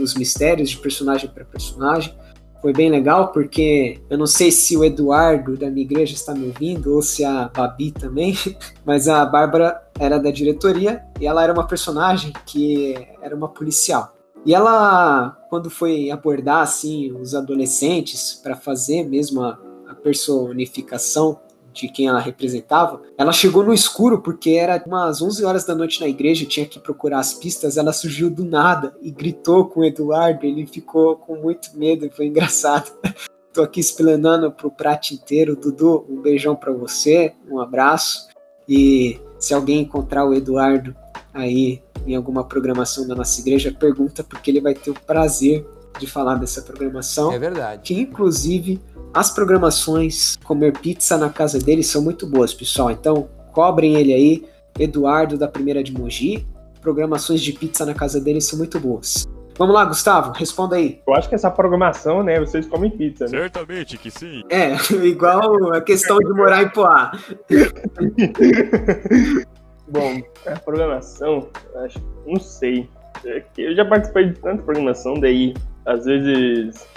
os 0.00 0.14
mistérios 0.14 0.70
de 0.70 0.78
personagem 0.78 1.28
para 1.28 1.44
personagem 1.44 2.14
foi 2.60 2.72
bem 2.74 2.90
legal, 2.90 3.32
porque 3.32 3.98
eu 4.10 4.18
não 4.18 4.26
sei 4.26 4.52
se 4.52 4.76
o 4.76 4.84
Eduardo 4.84 5.56
da 5.56 5.70
minha 5.70 5.84
igreja 5.84 6.14
está 6.14 6.34
me 6.34 6.46
ouvindo, 6.46 6.94
ou 6.94 7.00
se 7.00 7.24
a 7.24 7.48
Babi 7.48 7.90
também, 7.90 8.36
mas 8.84 9.08
a 9.08 9.24
Bárbara 9.24 9.80
era 9.98 10.18
da 10.18 10.30
diretoria 10.30 11.02
e 11.18 11.26
ela 11.26 11.42
era 11.42 11.52
uma 11.52 11.66
personagem 11.66 12.32
que 12.44 12.94
era 13.22 13.34
uma 13.34 13.48
policial. 13.48 14.14
E 14.44 14.54
ela, 14.54 15.38
quando 15.48 15.70
foi 15.70 16.10
abordar 16.10 16.62
assim 16.62 17.12
os 17.12 17.34
adolescentes 17.34 18.34
para 18.42 18.56
fazer 18.56 19.04
mesmo 19.04 19.42
a, 19.42 19.58
a 19.88 19.94
personificação 19.94 21.38
de 21.72 21.88
quem 21.88 22.08
ela 22.08 22.20
representava, 22.20 23.00
ela 23.16 23.32
chegou 23.32 23.64
no 23.64 23.72
escuro 23.72 24.20
porque 24.20 24.50
era 24.50 24.82
umas 24.86 25.22
11 25.22 25.44
horas 25.44 25.64
da 25.64 25.74
noite 25.74 26.00
na 26.00 26.08
igreja, 26.08 26.44
tinha 26.44 26.66
que 26.66 26.78
procurar 26.78 27.20
as 27.20 27.34
pistas, 27.34 27.76
ela 27.76 27.92
surgiu 27.92 28.30
do 28.30 28.44
nada 28.44 28.94
e 29.02 29.10
gritou 29.10 29.66
com 29.66 29.80
o 29.80 29.84
Eduardo, 29.84 30.46
ele 30.46 30.66
ficou 30.66 31.16
com 31.16 31.36
muito 31.36 31.76
medo, 31.76 32.10
foi 32.10 32.26
engraçado. 32.26 32.92
Tô 33.52 33.62
aqui 33.62 33.80
explanando 33.80 34.50
pro 34.52 34.70
prato 34.70 35.12
inteiro, 35.12 35.56
Dudu, 35.56 36.06
um 36.08 36.20
beijão 36.20 36.54
para 36.54 36.72
você, 36.72 37.32
um 37.50 37.58
abraço 37.58 38.28
e 38.68 39.20
se 39.40 39.52
alguém 39.52 39.80
encontrar 39.80 40.24
o 40.24 40.34
Eduardo 40.34 40.94
aí 41.34 41.82
em 42.06 42.14
alguma 42.14 42.44
programação 42.44 43.06
da 43.06 43.14
nossa 43.14 43.40
igreja, 43.40 43.74
pergunta 43.76 44.22
porque 44.22 44.50
ele 44.50 44.60
vai 44.60 44.74
ter 44.74 44.90
o 44.90 44.94
prazer 44.94 45.66
de 45.98 46.06
falar 46.06 46.36
dessa 46.36 46.62
programação. 46.62 47.32
É 47.32 47.38
verdade. 47.38 47.82
Que 47.82 48.00
inclusive 48.00 48.80
as 49.12 49.30
programações 49.30 50.36
comer 50.44 50.72
pizza 50.78 51.16
na 51.16 51.30
casa 51.30 51.58
dele 51.58 51.82
são 51.82 52.02
muito 52.02 52.26
boas, 52.26 52.54
pessoal. 52.54 52.90
Então 52.90 53.28
cobrem 53.52 53.96
ele 53.96 54.12
aí 54.12 54.44
Eduardo 54.78 55.36
da 55.36 55.48
Primeira 55.48 55.82
de 55.82 55.92
Mogi. 55.92 56.46
Programações 56.80 57.42
de 57.42 57.52
pizza 57.52 57.84
na 57.84 57.92
casa 57.92 58.20
dele 58.20 58.40
são 58.40 58.58
muito 58.58 58.78
boas. 58.80 59.28
Vamos 59.58 59.74
lá, 59.74 59.84
Gustavo, 59.84 60.32
responda 60.32 60.76
aí. 60.76 61.02
Eu 61.06 61.14
acho 61.14 61.28
que 61.28 61.34
essa 61.34 61.50
programação, 61.50 62.22
né, 62.22 62.40
vocês 62.40 62.66
comem 62.66 62.90
pizza, 62.90 63.26
né? 63.26 63.40
Certamente 63.40 63.98
que 63.98 64.10
sim. 64.10 64.42
É, 64.48 64.72
igual 65.04 65.74
a 65.74 65.82
questão 65.82 66.16
de 66.18 66.32
morar 66.32 66.62
em 66.62 66.70
Poá. 66.70 67.12
Bom, 69.86 70.22
a 70.46 70.58
programação, 70.60 71.48
acho, 71.84 71.98
não 72.26 72.40
sei. 72.40 72.88
É 73.26 73.40
que 73.52 73.60
Eu 73.60 73.74
já 73.74 73.84
participei 73.84 74.28
de 74.30 74.40
tanta 74.40 74.62
programação, 74.62 75.14
daí 75.14 75.52
às 75.84 76.06
vezes 76.06 76.88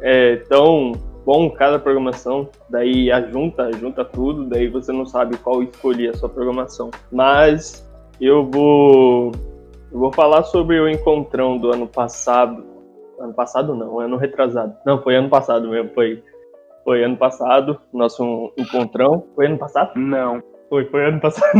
é 0.00 0.36
tão 0.48 0.92
bom 1.28 1.50
cada 1.50 1.78
programação, 1.78 2.48
daí 2.70 3.12
a 3.12 3.20
junta, 3.20 3.70
junta 3.72 4.02
tudo, 4.02 4.46
daí 4.46 4.66
você 4.66 4.90
não 4.90 5.04
sabe 5.04 5.36
qual 5.36 5.62
escolher 5.62 6.08
a 6.08 6.14
sua 6.14 6.26
programação. 6.30 6.90
Mas 7.12 7.86
eu 8.18 8.46
vou 8.50 9.32
eu 9.92 9.98
vou 9.98 10.10
falar 10.10 10.44
sobre 10.44 10.80
o 10.80 10.88
encontrão 10.88 11.58
do 11.58 11.70
ano 11.70 11.86
passado. 11.86 12.64
Ano 13.20 13.34
passado 13.34 13.74
não, 13.74 14.00
ano 14.00 14.16
retrasado. 14.16 14.74
Não, 14.86 15.02
foi 15.02 15.16
ano 15.16 15.28
passado 15.28 15.68
mesmo, 15.68 15.90
foi 15.92 16.24
foi 16.82 17.04
ano 17.04 17.18
passado, 17.18 17.78
nosso 17.92 18.50
encontrão. 18.56 19.22
Foi 19.34 19.44
ano 19.44 19.58
passado? 19.58 19.92
Não. 19.96 20.42
Foi, 20.70 20.86
foi 20.86 21.08
ano 21.08 21.20
passado. 21.20 21.58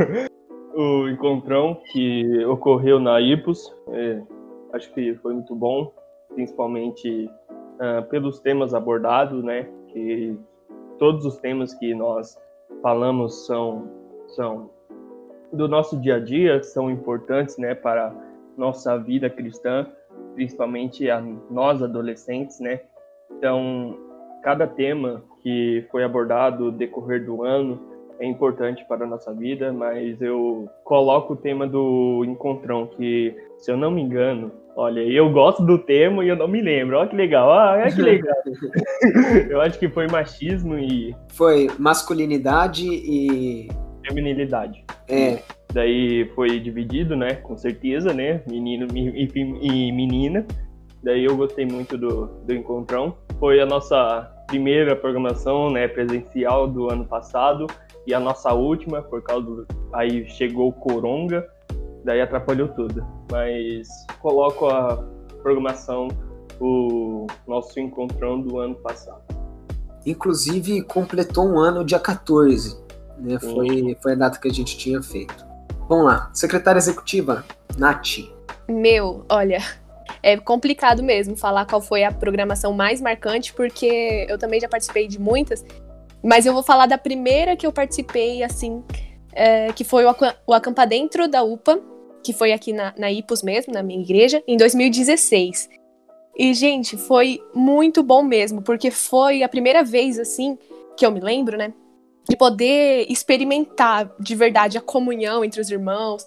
o 0.74 1.10
encontrão 1.10 1.76
que 1.92 2.42
ocorreu 2.46 2.98
na 2.98 3.20
IPUS. 3.20 3.70
É, 3.90 4.22
acho 4.72 4.90
que 4.94 5.14
foi 5.16 5.34
muito 5.34 5.54
bom, 5.54 5.92
principalmente 6.34 7.28
ah, 7.80 8.02
pelos 8.02 8.38
temas 8.40 8.74
abordados, 8.74 9.42
né? 9.42 9.68
Que 9.88 10.38
todos 10.98 11.24
os 11.24 11.36
temas 11.38 11.74
que 11.74 11.94
nós 11.94 12.38
falamos 12.82 13.46
são, 13.46 13.88
são 14.28 14.70
do 15.52 15.68
nosso 15.68 15.96
dia 15.96 16.16
a 16.16 16.20
dia, 16.20 16.62
são 16.62 16.90
importantes, 16.90 17.56
né? 17.58 17.74
Para 17.74 18.14
nossa 18.56 18.96
vida 18.98 19.28
cristã, 19.28 19.86
principalmente 20.34 21.10
a 21.10 21.20
nós 21.50 21.82
adolescentes, 21.82 22.60
né? 22.60 22.80
Então, 23.30 23.98
cada 24.42 24.66
tema 24.66 25.22
que 25.42 25.86
foi 25.90 26.04
abordado 26.04 26.70
decorrer 26.70 27.24
do 27.24 27.42
ano 27.42 27.80
é 28.18 28.26
importante 28.26 28.84
para 28.86 29.04
a 29.04 29.08
nossa 29.08 29.32
vida, 29.32 29.72
mas 29.72 30.20
eu 30.22 30.68
coloco 30.84 31.32
o 31.32 31.36
tema 31.36 31.66
do 31.66 32.24
encontrão, 32.24 32.86
que, 32.86 33.34
se 33.58 33.70
eu 33.70 33.76
não 33.76 33.90
me 33.90 34.02
engano, 34.02 34.52
olha, 34.76 35.00
eu 35.00 35.30
gosto 35.30 35.64
do 35.64 35.78
tema 35.78 36.24
e 36.24 36.28
eu 36.28 36.36
não 36.36 36.48
me 36.48 36.60
lembro. 36.60 36.98
Olha 36.98 37.08
que 37.08 37.16
legal, 37.16 37.48
olha 37.48 37.90
que 37.92 38.02
legal. 38.02 38.34
eu 39.50 39.60
acho 39.60 39.78
que 39.78 39.88
foi 39.88 40.06
machismo 40.08 40.78
e 40.78 41.14
Foi 41.32 41.68
masculinidade 41.78 42.86
e. 42.86 43.68
feminilidade. 44.06 44.84
É, 45.08 45.38
Daí 45.72 46.30
foi 46.36 46.60
dividido, 46.60 47.16
né? 47.16 47.34
Com 47.34 47.56
certeza, 47.56 48.12
né? 48.14 48.42
Menino 48.48 48.86
e, 48.94 49.24
e- 49.24 49.88
e 49.88 49.92
menina. 49.92 50.46
Daí 51.02 51.24
eu 51.24 51.36
gostei 51.36 51.66
muito 51.66 51.98
do, 51.98 52.26
do 52.46 52.54
encontrão. 52.54 53.16
Foi 53.40 53.60
a 53.60 53.66
nossa 53.66 54.30
primeira 54.46 54.94
programação, 54.94 55.70
né? 55.70 55.88
Presencial 55.88 56.68
do 56.68 56.90
ano 56.92 57.04
passado 57.04 57.66
e 58.06 58.14
a 58.14 58.20
nossa 58.20 58.52
última, 58.52 59.02
por 59.02 59.22
causa 59.22 59.44
do, 59.44 59.66
aí 59.92 60.28
chegou 60.28 60.68
o 60.68 60.72
Coronga, 60.72 61.44
daí 62.04 62.20
atrapalhou 62.20 62.68
tudo. 62.68 63.06
Mas 63.30 63.88
coloco 64.20 64.66
a 64.66 65.02
programação 65.42 66.08
o 66.60 67.26
nosso 67.46 67.78
encontrão 67.80 68.40
do 68.40 68.58
ano 68.58 68.74
passado. 68.76 69.22
inclusive 70.06 70.82
completou 70.82 71.46
um 71.46 71.58
ano 71.58 71.84
dia 71.84 71.98
14. 71.98 72.78
Né? 73.18 73.38
Foi, 73.40 73.96
foi 74.02 74.12
a 74.12 74.16
data 74.16 74.38
que 74.38 74.48
a 74.48 74.52
gente 74.52 74.76
tinha 74.76 75.02
feito. 75.02 75.44
Vamos 75.88 76.06
lá. 76.06 76.30
Secretária 76.32 76.78
Executiva, 76.78 77.44
Nath. 77.78 78.18
Meu, 78.68 79.24
olha, 79.28 79.58
é 80.22 80.36
complicado 80.36 81.02
mesmo 81.02 81.36
falar 81.36 81.66
qual 81.66 81.80
foi 81.80 82.04
a 82.04 82.12
programação 82.12 82.72
mais 82.72 83.00
marcante, 83.00 83.52
porque 83.52 84.26
eu 84.28 84.38
também 84.38 84.60
já 84.60 84.68
participei 84.68 85.06
de 85.08 85.18
muitas, 85.20 85.64
mas 86.22 86.46
eu 86.46 86.52
vou 86.54 86.62
falar 86.62 86.86
da 86.86 86.96
primeira 86.98 87.56
que 87.56 87.66
eu 87.66 87.72
participei, 87.72 88.42
assim, 88.42 88.82
é, 89.32 89.72
que 89.72 89.84
foi 89.84 90.04
o, 90.04 90.08
acam- 90.08 90.34
o 90.46 90.54
Acampa 90.54 90.86
Dentro 90.86 91.28
da 91.28 91.42
UPA, 91.42 91.78
que 92.24 92.32
foi 92.32 92.52
aqui 92.52 92.72
na, 92.72 92.94
na 92.98 93.12
IPUS 93.12 93.42
mesmo, 93.42 93.72
na 93.72 93.82
minha 93.82 94.00
igreja, 94.00 94.42
em 94.48 94.56
2016. 94.56 95.68
E, 96.36 96.52
gente, 96.54 96.96
foi 96.96 97.40
muito 97.54 98.02
bom 98.02 98.22
mesmo, 98.22 98.62
porque 98.62 98.90
foi 98.90 99.42
a 99.42 99.48
primeira 99.48 99.84
vez, 99.84 100.18
assim, 100.18 100.58
que 100.96 101.06
eu 101.06 101.12
me 101.12 101.20
lembro, 101.20 101.56
né, 101.56 101.72
de 102.28 102.36
poder 102.36 103.06
experimentar 103.08 104.10
de 104.18 104.34
verdade 104.34 104.78
a 104.78 104.80
comunhão 104.80 105.44
entre 105.44 105.60
os 105.60 105.70
irmãos, 105.70 106.26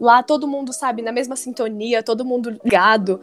Lá 0.00 0.22
todo 0.22 0.46
mundo, 0.46 0.72
sabe, 0.72 1.02
na 1.02 1.10
mesma 1.10 1.34
sintonia, 1.34 2.02
todo 2.02 2.24
mundo 2.24 2.50
ligado, 2.50 3.20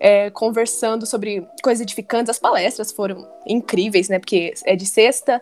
é, 0.00 0.28
conversando 0.30 1.06
sobre 1.06 1.46
coisas 1.62 1.82
edificantes. 1.82 2.30
As 2.30 2.38
palestras 2.38 2.90
foram 2.90 3.26
incríveis, 3.46 4.08
né? 4.08 4.18
Porque 4.18 4.52
é 4.64 4.74
de 4.74 4.86
sexta. 4.86 5.40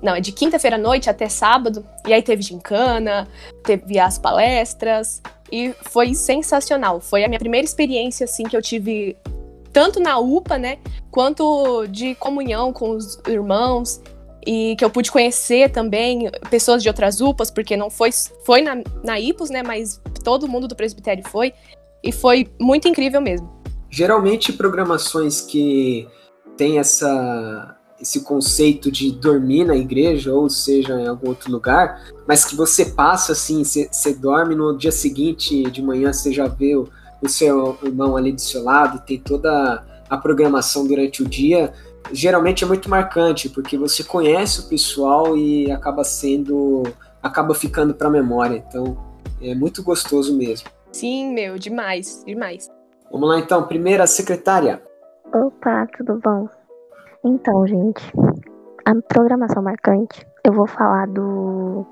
Não, 0.00 0.14
é 0.14 0.20
de 0.20 0.32
quinta-feira 0.32 0.76
à 0.76 0.78
noite 0.78 1.10
até 1.10 1.28
sábado. 1.28 1.84
E 2.06 2.12
aí 2.12 2.22
teve 2.22 2.42
gincana, 2.42 3.28
teve 3.64 3.98
as 3.98 4.18
palestras. 4.18 5.20
E 5.50 5.74
foi 5.90 6.14
sensacional. 6.14 7.00
Foi 7.00 7.24
a 7.24 7.28
minha 7.28 7.38
primeira 7.38 7.64
experiência, 7.64 8.24
assim, 8.24 8.44
que 8.44 8.56
eu 8.56 8.62
tive 8.62 9.16
tanto 9.72 10.00
na 10.00 10.18
UPA, 10.18 10.58
né? 10.58 10.78
Quanto 11.10 11.86
de 11.86 12.14
comunhão 12.14 12.72
com 12.72 12.90
os 12.90 13.20
irmãos 13.26 14.00
e 14.46 14.74
que 14.76 14.84
eu 14.84 14.90
pude 14.90 15.10
conhecer 15.10 15.70
também 15.70 16.30
pessoas 16.48 16.82
de 16.82 16.88
outras 16.88 17.20
UPAs, 17.20 17.50
porque 17.50 17.76
não 17.76 17.90
foi, 17.90 18.10
foi 18.44 18.62
na, 18.62 18.82
na 19.04 19.20
IPUS, 19.20 19.50
né, 19.50 19.62
mas 19.62 20.00
todo 20.24 20.48
mundo 20.48 20.66
do 20.66 20.74
presbitério 20.74 21.22
foi, 21.28 21.52
e 22.02 22.10
foi 22.10 22.48
muito 22.58 22.88
incrível 22.88 23.20
mesmo. 23.20 23.50
Geralmente 23.90 24.52
programações 24.52 25.40
que 25.40 26.08
tem 26.56 26.78
essa 26.78 27.76
esse 28.00 28.22
conceito 28.22 28.90
de 28.90 29.12
dormir 29.12 29.64
na 29.64 29.76
igreja 29.76 30.32
ou 30.32 30.48
seja 30.48 30.98
em 30.98 31.06
algum 31.06 31.28
outro 31.28 31.52
lugar, 31.52 32.02
mas 32.26 32.44
que 32.44 32.56
você 32.56 32.86
passa 32.86 33.32
assim, 33.32 33.62
você 33.62 34.14
dorme 34.14 34.54
no 34.54 34.76
dia 34.76 34.92
seguinte 34.92 35.62
de 35.70 35.82
manhã 35.82 36.12
você 36.12 36.32
já 36.32 36.46
vê 36.46 36.74
o, 36.76 36.88
o 37.22 37.28
seu 37.28 37.78
irmão 37.82 38.16
ali 38.16 38.32
do 38.32 38.40
seu 38.40 38.64
lado, 38.64 39.04
tem 39.04 39.18
toda 39.18 39.84
a 40.08 40.16
programação 40.16 40.86
durante 40.86 41.22
o 41.22 41.28
dia. 41.28 41.72
Geralmente 42.10 42.64
é 42.64 42.66
muito 42.66 42.88
marcante 42.88 43.48
porque 43.48 43.76
você 43.76 44.02
conhece 44.02 44.60
o 44.60 44.68
pessoal 44.68 45.36
e 45.36 45.70
acaba 45.70 46.02
sendo 46.02 46.82
acaba 47.22 47.54
ficando 47.54 47.94
para 47.94 48.08
memória. 48.08 48.64
Então 48.66 48.96
é 49.40 49.54
muito 49.54 49.82
gostoso 49.82 50.36
mesmo. 50.36 50.68
Sim, 50.92 51.32
meu, 51.32 51.58
demais, 51.58 52.24
demais. 52.26 52.68
Vamos 53.12 53.28
lá 53.28 53.38
então, 53.38 53.62
primeira 53.66 54.06
secretária. 54.06 54.82
Opa, 55.32 55.86
tudo 55.96 56.18
bom? 56.18 56.48
Então, 57.22 57.66
gente, 57.66 58.12
a 58.86 58.94
programação 58.94 59.62
marcante, 59.62 60.26
eu 60.42 60.54
vou 60.54 60.66
falar 60.66 61.06
do, 61.06 61.84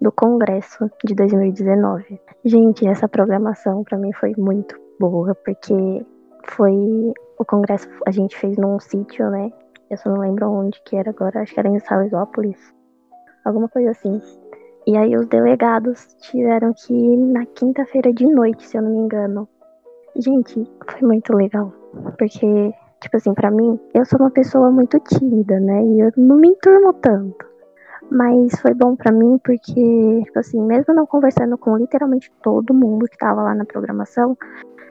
do 0.00 0.12
Congresso 0.12 0.88
de 1.04 1.12
2019. 1.12 2.20
Gente, 2.44 2.86
essa 2.86 3.08
programação 3.08 3.82
pra 3.82 3.98
mim 3.98 4.12
foi 4.12 4.32
muito 4.38 4.78
boa, 5.00 5.34
porque 5.34 6.06
foi 6.44 6.72
o 7.36 7.44
Congresso, 7.44 7.88
a 8.06 8.12
gente 8.12 8.36
fez 8.36 8.56
num 8.56 8.78
sítio, 8.78 9.28
né? 9.28 9.50
Eu 9.90 9.96
só 9.96 10.08
não 10.08 10.20
lembro 10.20 10.48
onde 10.50 10.80
que 10.84 10.96
era 10.96 11.10
agora, 11.10 11.42
acho 11.42 11.52
que 11.52 11.58
era 11.58 11.68
em 11.68 11.80
Salesópolis, 11.80 12.72
alguma 13.44 13.68
coisa 13.68 13.90
assim. 13.90 14.22
E 14.86 14.96
aí 14.96 15.16
os 15.16 15.26
delegados 15.26 16.14
tiveram 16.20 16.72
que 16.72 16.94
ir 16.94 17.16
na 17.16 17.44
quinta-feira 17.44 18.12
de 18.12 18.24
noite, 18.24 18.64
se 18.64 18.78
eu 18.78 18.82
não 18.82 18.90
me 18.92 18.98
engano. 18.98 19.48
Gente, 20.14 20.64
foi 20.88 21.02
muito 21.02 21.34
legal, 21.34 21.72
porque 22.16 22.72
Tipo 23.06 23.18
assim, 23.18 23.34
pra 23.34 23.52
mim, 23.52 23.78
eu 23.94 24.04
sou 24.04 24.18
uma 24.18 24.32
pessoa 24.32 24.68
muito 24.68 24.98
tímida, 24.98 25.60
né? 25.60 25.80
E 25.80 26.00
eu 26.00 26.10
não 26.16 26.36
me 26.38 26.48
enturmo 26.48 26.92
tanto. 26.94 27.46
Mas 28.10 28.58
foi 28.60 28.74
bom 28.74 28.96
pra 28.96 29.12
mim 29.12 29.38
porque, 29.44 30.22
tipo 30.24 30.36
assim, 30.36 30.60
mesmo 30.60 30.92
não 30.92 31.06
conversando 31.06 31.56
com 31.56 31.76
literalmente 31.76 32.32
todo 32.42 32.74
mundo 32.74 33.06
que 33.06 33.16
tava 33.16 33.44
lá 33.44 33.54
na 33.54 33.64
programação, 33.64 34.36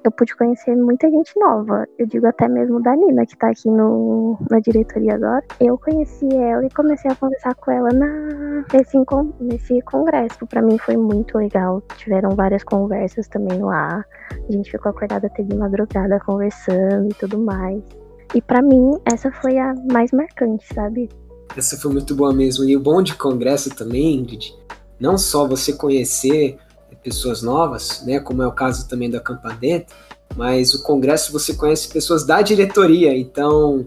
eu 0.01 0.11
pude 0.11 0.33
conhecer 0.37 0.77
muita 0.77 1.09
gente 1.09 1.37
nova. 1.37 1.85
Eu 1.99 2.07
digo 2.07 2.25
até 2.25 2.47
mesmo 2.47 2.81
da 2.81 2.95
Nina, 2.95 3.25
que 3.25 3.37
tá 3.37 3.49
aqui 3.49 3.69
no, 3.69 4.37
na 4.49 4.61
diretoria 4.61 5.15
agora. 5.15 5.43
Eu 5.59 5.77
conheci 5.77 6.33
ela 6.33 6.65
e 6.65 6.69
comecei 6.73 7.11
a 7.11 7.15
conversar 7.15 7.53
com 7.55 7.69
ela 7.69 7.89
na, 7.89 8.63
nesse, 8.71 8.97
nesse 9.41 9.81
congresso. 9.81 10.47
Pra 10.47 10.61
mim 10.61 10.77
foi 10.77 10.95
muito 10.95 11.37
legal. 11.37 11.81
Tiveram 11.97 12.29
várias 12.29 12.63
conversas 12.63 13.27
também 13.27 13.59
lá. 13.61 14.05
A 14.47 14.51
gente 14.53 14.71
ficou 14.71 14.89
acordada 14.89 15.27
até 15.27 15.43
de 15.43 15.57
madrugada 15.57 16.17
conversando 16.25 17.11
e 17.11 17.15
tudo 17.15 17.37
mais. 17.39 18.04
E 18.35 18.41
pra 18.41 18.61
mim, 18.61 18.91
essa 19.05 19.31
foi 19.31 19.57
a 19.57 19.73
mais 19.91 20.11
marcante, 20.11 20.65
sabe? 20.73 21.09
Essa 21.55 21.77
foi 21.77 21.91
muito 21.93 22.13
boa 22.13 22.33
mesmo. 22.33 22.65
E 22.65 22.75
o 22.75 22.79
bom 22.81 23.01
de 23.01 23.15
congresso 23.15 23.69
também, 23.73 24.15
Ingrid, 24.17 24.53
não 24.99 25.17
só 25.17 25.47
você 25.47 25.71
conhecer 25.71 26.57
pessoas 27.01 27.41
novas, 27.41 28.03
né, 28.05 28.19
como 28.19 28.41
é 28.43 28.47
o 28.47 28.51
caso 28.51 28.89
também 28.89 29.09
da 29.09 29.19
Campa 29.19 29.53
Dentro, 29.53 29.95
mas 30.35 30.73
o 30.73 30.83
congresso 30.83 31.31
você 31.31 31.53
conhece 31.53 31.87
pessoas 31.87 32.25
da 32.25 32.41
diretoria, 32.41 33.15
então 33.15 33.85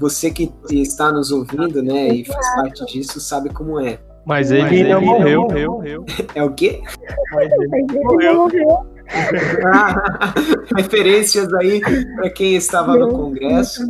você 0.00 0.30
que 0.30 0.50
está 0.70 1.12
nos 1.12 1.30
ouvindo, 1.30 1.82
né, 1.82 2.08
e 2.08 2.24
faz 2.24 2.54
parte 2.54 2.86
disso, 2.86 3.20
sabe 3.20 3.50
como 3.50 3.78
é. 3.78 3.98
Mas 4.24 4.50
ele, 4.50 4.62
Mas 4.62 4.72
ele 4.72 4.80
ele 4.92 5.00
morreu. 5.04 5.40
não 5.42 5.72
morreu. 5.74 6.04
É 6.34 6.42
o 6.42 6.54
quê? 6.54 6.80
Mas 7.32 7.52
ele 7.52 7.68
Mas 7.68 7.94
ele 7.94 8.04
morreu. 8.04 8.34
morreu. 8.36 8.93
Ah, 9.72 10.34
referências 10.76 11.52
aí 11.54 11.80
para 11.80 12.30
quem 12.30 12.56
estava 12.56 12.96
no 12.96 13.10
Congresso. 13.10 13.82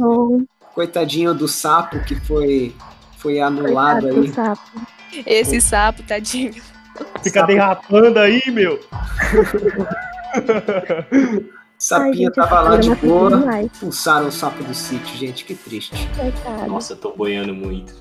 Coitadinho 0.74 1.32
do 1.32 1.46
sapo 1.46 2.00
que 2.00 2.16
foi, 2.16 2.74
foi 3.18 3.40
anulado 3.40 4.08
Coitado 4.08 4.20
aí. 4.22 4.32
sapo. 4.32 4.70
Esse 5.24 5.60
sapo, 5.60 6.02
tadinho. 6.02 6.54
Fica 7.22 7.46
derrapando 7.46 8.18
aí, 8.18 8.42
meu. 8.50 8.80
Ai, 11.92 12.12
gente, 12.14 12.32
tava 12.32 12.60
lá 12.60 12.76
de 12.76 12.94
boa. 12.96 13.62
Expulsaram 13.62 14.28
o 14.28 14.32
sapo 14.32 14.62
do 14.64 14.74
sítio, 14.74 15.16
gente, 15.16 15.44
que 15.44 15.54
triste. 15.54 16.08
Coitado. 16.16 16.66
Nossa, 16.68 16.94
eu 16.94 16.96
tô 16.96 17.12
boiando 17.12 17.54
muito. 17.54 17.94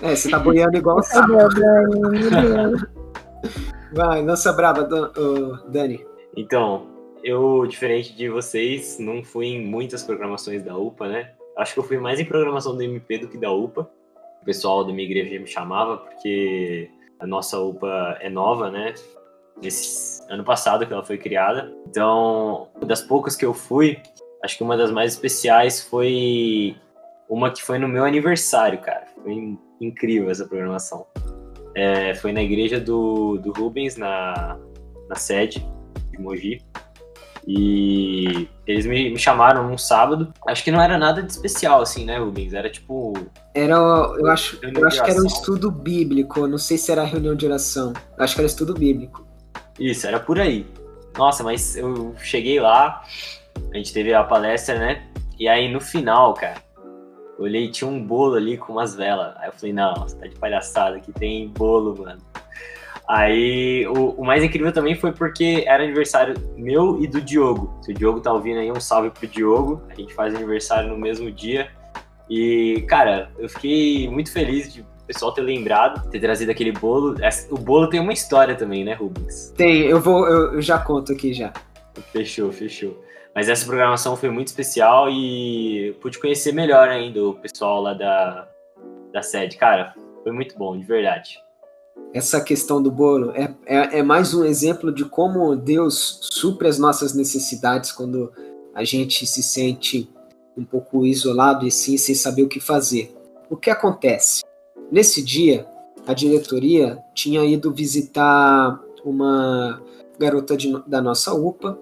É, 0.00 0.14
você 0.14 0.30
tá 0.30 0.38
boiando 0.38 0.76
igual 0.76 0.98
o 0.98 1.02
sapo. 1.02 1.32
Vai, 3.92 4.22
lança 4.22 4.52
ô, 4.52 5.56
Dani. 5.68 6.04
Então, 6.36 6.86
eu, 7.24 7.66
diferente 7.66 8.14
de 8.14 8.28
vocês, 8.28 8.98
não 8.98 9.24
fui 9.24 9.46
em 9.46 9.64
muitas 9.64 10.02
programações 10.02 10.62
da 10.62 10.76
UPA, 10.76 11.08
né? 11.08 11.32
Acho 11.56 11.72
que 11.72 11.80
eu 11.80 11.84
fui 11.84 11.98
mais 11.98 12.20
em 12.20 12.24
programação 12.24 12.76
do 12.76 12.82
MP 12.82 13.18
do 13.18 13.28
que 13.28 13.38
da 13.38 13.50
UPA. 13.50 13.90
O 14.42 14.44
pessoal 14.44 14.84
da 14.84 14.92
minha 14.92 15.08
igreja 15.08 15.40
me 15.40 15.46
chamava 15.46 15.96
porque 15.96 16.90
a 17.18 17.26
nossa 17.26 17.58
UPA 17.58 18.18
é 18.20 18.28
nova, 18.28 18.70
né? 18.70 18.94
Nesse 19.60 20.22
ano 20.30 20.44
passado 20.44 20.86
que 20.86 20.92
ela 20.92 21.02
foi 21.02 21.16
criada. 21.16 21.72
Então, 21.88 22.68
das 22.84 23.00
poucas 23.00 23.34
que 23.34 23.44
eu 23.44 23.54
fui, 23.54 23.98
acho 24.44 24.58
que 24.58 24.62
uma 24.62 24.76
das 24.76 24.90
mais 24.90 25.14
especiais 25.14 25.82
foi 25.82 26.76
uma 27.28 27.50
que 27.50 27.62
foi 27.62 27.78
no 27.78 27.88
meu 27.88 28.04
aniversário, 28.04 28.78
cara. 28.78 29.06
Foi 29.22 29.32
in- 29.32 29.58
incrível 29.80 30.30
essa 30.30 30.46
programação. 30.46 31.06
É, 31.74 32.14
foi 32.14 32.32
na 32.32 32.42
igreja 32.42 32.78
do, 32.78 33.38
do 33.38 33.50
Rubens, 33.52 33.96
na, 33.96 34.58
na 35.08 35.16
sede 35.16 35.66
de 36.16 36.22
Mogi. 36.22 36.62
E 37.46 38.48
eles 38.66 38.86
me, 38.86 39.10
me 39.10 39.18
chamaram 39.18 39.68
num 39.68 39.78
sábado. 39.78 40.32
Acho 40.48 40.64
que 40.64 40.72
não 40.72 40.82
era 40.82 40.98
nada 40.98 41.22
de 41.22 41.30
especial, 41.30 41.80
assim, 41.80 42.04
né, 42.04 42.18
Rubens? 42.18 42.52
Era 42.52 42.68
tipo. 42.68 43.12
Era, 43.54 43.74
eu 43.74 44.26
acho, 44.26 44.58
eu 44.62 44.86
acho 44.86 45.04
que 45.04 45.10
era 45.10 45.20
um 45.20 45.26
estudo 45.26 45.70
bíblico. 45.70 46.46
Não 46.48 46.58
sei 46.58 46.76
se 46.76 46.90
era 46.90 47.04
reunião 47.04 47.36
de 47.36 47.46
oração. 47.46 47.92
Eu 48.18 48.24
acho 48.24 48.34
que 48.34 48.40
era 48.40 48.46
estudo 48.46 48.74
bíblico. 48.74 49.24
Isso, 49.78 50.06
era 50.06 50.18
por 50.18 50.40
aí. 50.40 50.66
Nossa, 51.16 51.44
mas 51.44 51.76
eu 51.76 52.14
cheguei 52.18 52.60
lá, 52.60 53.02
a 53.72 53.76
gente 53.76 53.92
teve 53.92 54.12
a 54.12 54.24
palestra, 54.24 54.78
né? 54.78 55.06
E 55.38 55.48
aí 55.48 55.72
no 55.72 55.80
final, 55.80 56.34
cara, 56.34 56.60
olhei 57.38 57.66
e 57.66 57.70
tinha 57.70 57.88
um 57.88 58.04
bolo 58.04 58.34
ali 58.34 58.56
com 58.56 58.72
umas 58.72 58.94
velas. 58.94 59.34
Aí 59.38 59.48
eu 59.48 59.52
falei, 59.52 59.72
não, 59.72 59.94
você 59.94 60.16
tá 60.16 60.26
de 60.26 60.34
palhaçada, 60.36 61.00
que 61.00 61.12
tem 61.12 61.48
bolo, 61.48 61.96
mano. 61.98 62.20
Aí 63.08 63.86
o, 63.86 64.10
o 64.20 64.24
mais 64.24 64.42
incrível 64.42 64.72
também 64.72 64.96
foi 64.96 65.12
porque 65.12 65.64
era 65.66 65.84
aniversário 65.84 66.34
meu 66.56 67.02
e 67.02 67.06
do 67.06 67.20
Diogo. 67.20 67.78
Se 67.82 67.92
o 67.92 67.94
Diogo 67.94 68.20
tá 68.20 68.32
ouvindo 68.32 68.58
aí, 68.58 68.70
um 68.70 68.80
salve 68.80 69.10
pro 69.10 69.26
Diogo. 69.26 69.82
A 69.88 69.94
gente 69.94 70.12
faz 70.12 70.34
aniversário 70.34 70.88
no 70.88 70.98
mesmo 70.98 71.30
dia. 71.30 71.70
E, 72.28 72.84
cara, 72.88 73.30
eu 73.38 73.48
fiquei 73.48 74.08
muito 74.08 74.32
feliz 74.32 74.72
de 74.72 74.80
o 74.80 75.06
pessoal 75.06 75.32
ter 75.32 75.42
lembrado, 75.42 76.10
ter 76.10 76.18
trazido 76.18 76.50
aquele 76.50 76.72
bolo. 76.72 77.14
O 77.50 77.56
bolo 77.56 77.88
tem 77.88 78.00
uma 78.00 78.12
história 78.12 78.56
também, 78.56 78.84
né, 78.84 78.94
Rubens? 78.94 79.52
Tem, 79.56 79.82
eu 79.82 80.00
vou, 80.00 80.26
eu, 80.26 80.54
eu 80.54 80.62
já 80.62 80.78
conto 80.78 81.12
aqui 81.12 81.32
já. 81.32 81.52
Fechou, 82.12 82.50
fechou. 82.50 83.04
Mas 83.32 83.48
essa 83.48 83.64
programação 83.64 84.16
foi 84.16 84.30
muito 84.30 84.48
especial 84.48 85.08
e 85.08 85.94
pude 86.00 86.18
conhecer 86.18 86.52
melhor 86.52 86.88
ainda 86.88 87.22
o 87.22 87.34
pessoal 87.34 87.82
lá 87.82 87.94
da, 87.94 88.48
da 89.12 89.22
sede. 89.22 89.56
Cara, 89.56 89.94
foi 90.24 90.32
muito 90.32 90.58
bom, 90.58 90.76
de 90.76 90.84
verdade. 90.84 91.38
Essa 92.12 92.40
questão 92.40 92.82
do 92.82 92.90
bolo 92.90 93.32
é, 93.32 93.54
é, 93.66 93.98
é 93.98 94.02
mais 94.02 94.32
um 94.32 94.44
exemplo 94.44 94.92
de 94.92 95.04
como 95.04 95.54
Deus 95.54 96.20
supre 96.22 96.66
as 96.68 96.78
nossas 96.78 97.12
necessidades 97.12 97.92
quando 97.92 98.32
a 98.74 98.84
gente 98.84 99.26
se 99.26 99.42
sente 99.42 100.08
um 100.56 100.64
pouco 100.64 101.04
isolado 101.04 101.66
e 101.66 101.70
sim 101.70 101.98
sem 101.98 102.14
saber 102.14 102.42
o 102.42 102.48
que 102.48 102.60
fazer. 102.60 103.14
O 103.50 103.56
que 103.56 103.68
acontece? 103.68 104.42
Nesse 104.90 105.22
dia, 105.22 105.66
a 106.06 106.14
diretoria 106.14 106.98
tinha 107.14 107.44
ido 107.44 107.72
visitar 107.72 108.80
uma 109.04 109.82
garota 110.18 110.56
de- 110.56 110.82
da 110.86 111.02
nossa 111.02 111.34
UPA, 111.34 111.78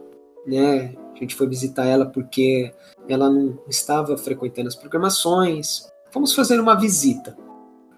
né? 0.46 0.94
A 1.14 1.18
gente 1.18 1.36
foi 1.36 1.46
visitar 1.46 1.84
ela 1.84 2.06
porque 2.06 2.72
ela 3.08 3.30
não 3.30 3.56
estava 3.68 4.16
frequentando 4.16 4.66
as 4.68 4.74
programações. 4.74 5.86
Fomos 6.10 6.34
fazer 6.34 6.58
uma 6.58 6.74
visita 6.74 7.36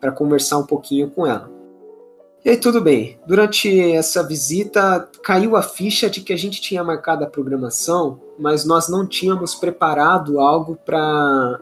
para 0.01 0.13
conversar 0.13 0.59
um 0.59 0.67
pouquinho 0.67 1.11
com 1.11 1.27
ela. 1.27 1.51
E 2.45 2.51
aí, 2.51 2.57
tudo 2.57 2.81
bem. 2.81 3.19
Durante 3.27 3.81
essa 3.93 4.23
visita, 4.23 5.09
caiu 5.23 5.57
a 5.57 5.63
ficha 5.63 6.09
de 6.09 6.21
que 6.21 6.33
a 6.33 6.37
gente 6.37 6.61
tinha 6.61 6.85
marcado 6.85 7.25
a 7.25 7.27
programação, 7.27 8.21
mas 8.39 8.65
nós 8.65 8.89
não 8.89 9.07
tínhamos 9.07 9.55
preparado 9.55 10.39
algo 10.39 10.77
para 10.77 11.59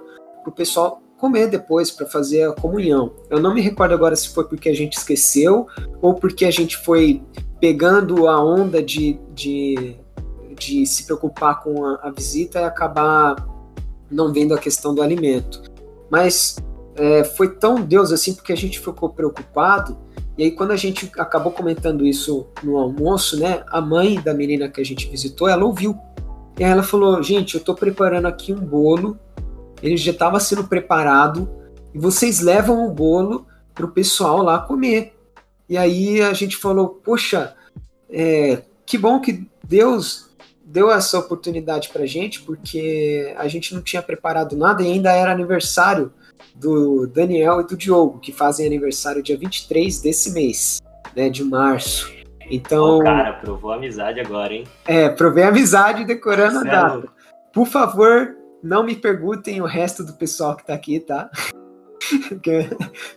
o 0.46 0.52
pessoal 0.52 1.00
comer 1.16 1.48
depois, 1.48 1.90
para 1.90 2.06
fazer 2.06 2.50
a 2.50 2.52
comunhão. 2.52 3.12
Eu 3.30 3.40
não 3.40 3.54
me 3.54 3.62
recordo 3.62 3.94
agora 3.94 4.14
se 4.14 4.28
foi 4.28 4.44
porque 4.44 4.68
a 4.68 4.74
gente 4.74 4.98
esqueceu 4.98 5.66
ou 6.02 6.14
porque 6.14 6.44
a 6.44 6.50
gente 6.50 6.76
foi 6.76 7.22
pegando 7.58 8.28
a 8.28 8.44
onda 8.44 8.82
de, 8.82 9.18
de, 9.32 9.96
de 10.58 10.84
se 10.84 11.04
preocupar 11.04 11.62
com 11.62 11.82
a, 11.82 11.94
a 12.02 12.10
visita 12.10 12.60
e 12.60 12.64
acabar 12.64 13.36
não 14.10 14.34
vendo 14.34 14.52
a 14.52 14.58
questão 14.58 14.94
do 14.94 15.00
alimento. 15.00 15.62
Mas 16.10 16.56
é, 16.94 17.24
foi 17.24 17.56
tão 17.56 17.80
Deus 17.80 18.12
assim 18.12 18.34
porque 18.34 18.52
a 18.52 18.56
gente 18.56 18.78
ficou 18.78 19.08
preocupado 19.08 19.96
e 20.36 20.44
aí, 20.44 20.50
quando 20.50 20.72
a 20.72 20.76
gente 20.76 21.10
acabou 21.16 21.52
comentando 21.52 22.04
isso 22.04 22.48
no 22.62 22.76
almoço, 22.76 23.38
né? 23.38 23.62
A 23.68 23.80
mãe 23.80 24.20
da 24.20 24.34
menina 24.34 24.68
que 24.68 24.80
a 24.80 24.84
gente 24.84 25.08
visitou, 25.08 25.48
ela 25.48 25.64
ouviu. 25.64 25.96
E 26.58 26.64
aí 26.64 26.70
ela 26.70 26.82
falou: 26.82 27.22
Gente, 27.22 27.54
eu 27.54 27.60
tô 27.60 27.74
preparando 27.74 28.26
aqui 28.26 28.52
um 28.52 28.58
bolo. 28.58 29.18
Ele 29.80 29.96
já 29.96 30.10
estava 30.10 30.40
sendo 30.40 30.64
preparado. 30.64 31.48
E 31.94 31.98
vocês 31.98 32.40
levam 32.40 32.84
o 32.84 32.90
bolo 32.90 33.46
pro 33.72 33.92
pessoal 33.92 34.42
lá 34.42 34.58
comer. 34.58 35.14
E 35.68 35.78
aí 35.78 36.20
a 36.20 36.32
gente 36.32 36.56
falou: 36.56 36.88
Poxa, 36.88 37.54
é, 38.10 38.62
que 38.84 38.98
bom 38.98 39.20
que 39.20 39.48
Deus 39.62 40.30
deu 40.64 40.90
essa 40.90 41.16
oportunidade 41.16 41.90
pra 41.90 42.06
gente, 42.06 42.42
porque 42.42 43.32
a 43.38 43.46
gente 43.46 43.72
não 43.72 43.80
tinha 43.80 44.02
preparado 44.02 44.56
nada 44.56 44.82
e 44.82 44.90
ainda 44.90 45.12
era 45.12 45.30
aniversário 45.30 46.12
do 46.54 47.06
Daniel 47.06 47.60
e 47.60 47.66
do 47.66 47.76
Diogo, 47.76 48.18
que 48.20 48.32
fazem 48.32 48.66
aniversário 48.66 49.22
dia 49.22 49.36
23 49.36 50.00
desse 50.00 50.32
mês, 50.32 50.80
né, 51.14 51.28
de 51.28 51.42
março. 51.44 52.12
Então, 52.50 52.98
Ó, 52.98 53.02
cara, 53.02 53.32
provou 53.34 53.72
amizade 53.72 54.20
agora, 54.20 54.52
hein? 54.52 54.64
é, 54.86 55.08
provei 55.08 55.44
amizade 55.44 56.04
decorando 56.04 56.58
a 56.58 56.62
Cê 56.62 56.68
é 56.68 56.70
data. 56.70 57.08
Por 57.52 57.66
favor, 57.66 58.36
não 58.62 58.82
me 58.82 58.94
perguntem 58.94 59.60
o 59.62 59.66
resto 59.66 60.04
do 60.04 60.12
pessoal 60.14 60.56
que 60.56 60.66
tá 60.66 60.74
aqui, 60.74 61.00
tá? 61.00 61.30
Porque 62.28 62.68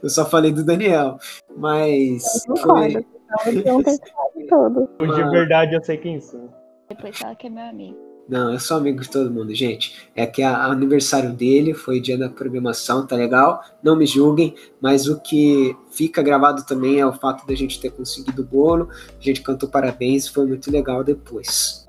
eu 0.01 0.09
só 0.09 0.25
falei 0.25 0.51
do 0.51 0.63
Daniel, 0.63 1.17
mas 1.57 2.23
Eu 2.47 2.55
foi. 2.55 2.91
Então, 2.91 3.05
eles 3.47 3.63
vão 3.63 3.83
ter 3.83 3.99
que 3.99 4.11
fazer 4.11 4.47
todo. 4.47 4.89
Hoje 4.99 5.23
de 5.23 5.29
verdade 5.29 5.75
eu 5.75 5.83
sei 5.83 5.97
quem 5.97 6.21
sou. 6.21 6.49
Depois 6.87 7.17
fala 7.17 7.35
que 7.35 7.47
é 7.47 7.49
meu 7.49 7.65
amigo. 7.65 8.06
Não, 8.27 8.51
eu 8.51 8.59
sou 8.59 8.77
amigo 8.77 8.99
de 8.99 9.09
todo 9.09 9.31
mundo, 9.31 9.55
gente. 9.55 10.09
É 10.13 10.25
que 10.25 10.41
o 10.43 10.47
aniversário 10.47 11.31
dele 11.31 11.73
foi 11.73 12.01
dia 12.01 12.17
da 12.17 12.29
programação, 12.29 13.07
tá 13.07 13.15
legal? 13.15 13.63
Não 13.81 13.95
me 13.95 14.05
julguem, 14.05 14.53
mas 14.81 15.07
o 15.07 15.19
que 15.21 15.75
fica 15.91 16.21
gravado 16.21 16.65
também 16.65 16.99
é 16.99 17.05
o 17.05 17.13
fato 17.13 17.47
da 17.47 17.55
gente 17.55 17.79
ter 17.79 17.89
conseguido 17.91 18.41
o 18.41 18.45
bolo, 18.45 18.89
a 19.17 19.23
gente 19.23 19.41
cantou 19.41 19.69
parabéns, 19.69 20.27
foi 20.27 20.45
muito 20.45 20.69
legal 20.69 21.03
depois. 21.03 21.85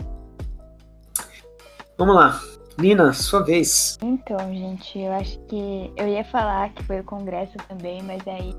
Vamos 1.96 2.14
lá. 2.14 2.40
Nina, 2.78 3.12
sua 3.12 3.42
vez. 3.42 3.98
Então, 4.00 4.38
gente, 4.54 5.00
eu 5.00 5.10
acho 5.10 5.36
que 5.48 5.92
eu 5.96 6.06
ia 6.06 6.24
falar 6.24 6.72
que 6.72 6.84
foi 6.84 7.00
o 7.00 7.04
congresso 7.04 7.54
também, 7.68 8.00
mas 8.04 8.22
aí 8.28 8.54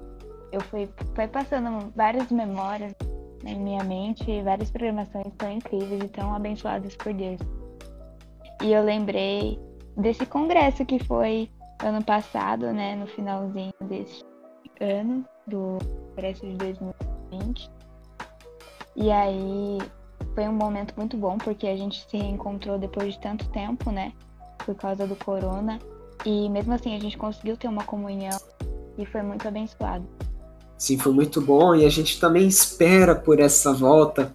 eu 0.52 0.60
fui, 0.60 0.90
foi 1.16 1.26
passando 1.30 1.90
várias 1.96 2.30
memórias 2.30 2.92
na 3.42 3.54
minha 3.56 3.82
mente 3.86 4.30
e 4.30 4.44
várias 4.44 4.70
programações 4.70 5.34
tão 5.38 5.50
incríveis 5.50 6.04
e 6.04 6.08
tão 6.10 6.36
abençoadas 6.36 6.98
por 6.98 7.14
Deus. 7.14 7.40
E 8.62 8.74
eu 8.74 8.84
lembrei 8.84 9.60
desse 9.96 10.26
congresso 10.26 10.86
que 10.86 11.00
foi 11.04 11.50
ano 11.82 12.04
passado, 12.04 12.74
né, 12.74 12.96
no 12.96 13.08
finalzinho 13.08 13.74
desse 13.82 14.24
ano, 14.82 15.26
do 15.48 15.78
congresso 16.10 16.46
de 16.46 16.56
2020. 16.56 17.70
E 18.96 19.12
aí 19.12 19.78
foi 20.36 20.48
um 20.48 20.54
momento 20.54 20.94
muito 20.98 21.16
bom, 21.16 21.38
porque 21.38 21.68
a 21.68 21.78
gente 21.78 22.06
se 22.10 22.18
reencontrou 22.18 22.78
depois 22.78 23.14
de 23.14 23.20
tanto 23.20 23.48
tempo, 23.50 23.92
né? 23.92 24.12
Por 24.66 24.76
causa 24.76 25.08
do 25.08 25.16
corona. 25.16 25.80
E 26.26 26.50
mesmo 26.50 26.74
assim 26.74 26.96
a 26.96 27.00
gente 27.00 27.18
conseguiu 27.18 27.56
ter 27.56 27.70
uma 27.70 27.84
comunhão 27.86 28.38
e 28.98 29.06
foi 29.06 29.22
muito 29.22 29.48
abençoado. 29.48 30.06
Sim, 30.78 30.98
foi 30.98 31.14
muito 31.14 31.42
bom 31.42 31.74
e 31.76 31.86
a 31.86 31.90
gente 31.90 32.20
também 32.20 32.48
espera 32.48 33.16
por 33.16 33.40
essa 33.40 33.74
volta 33.74 34.34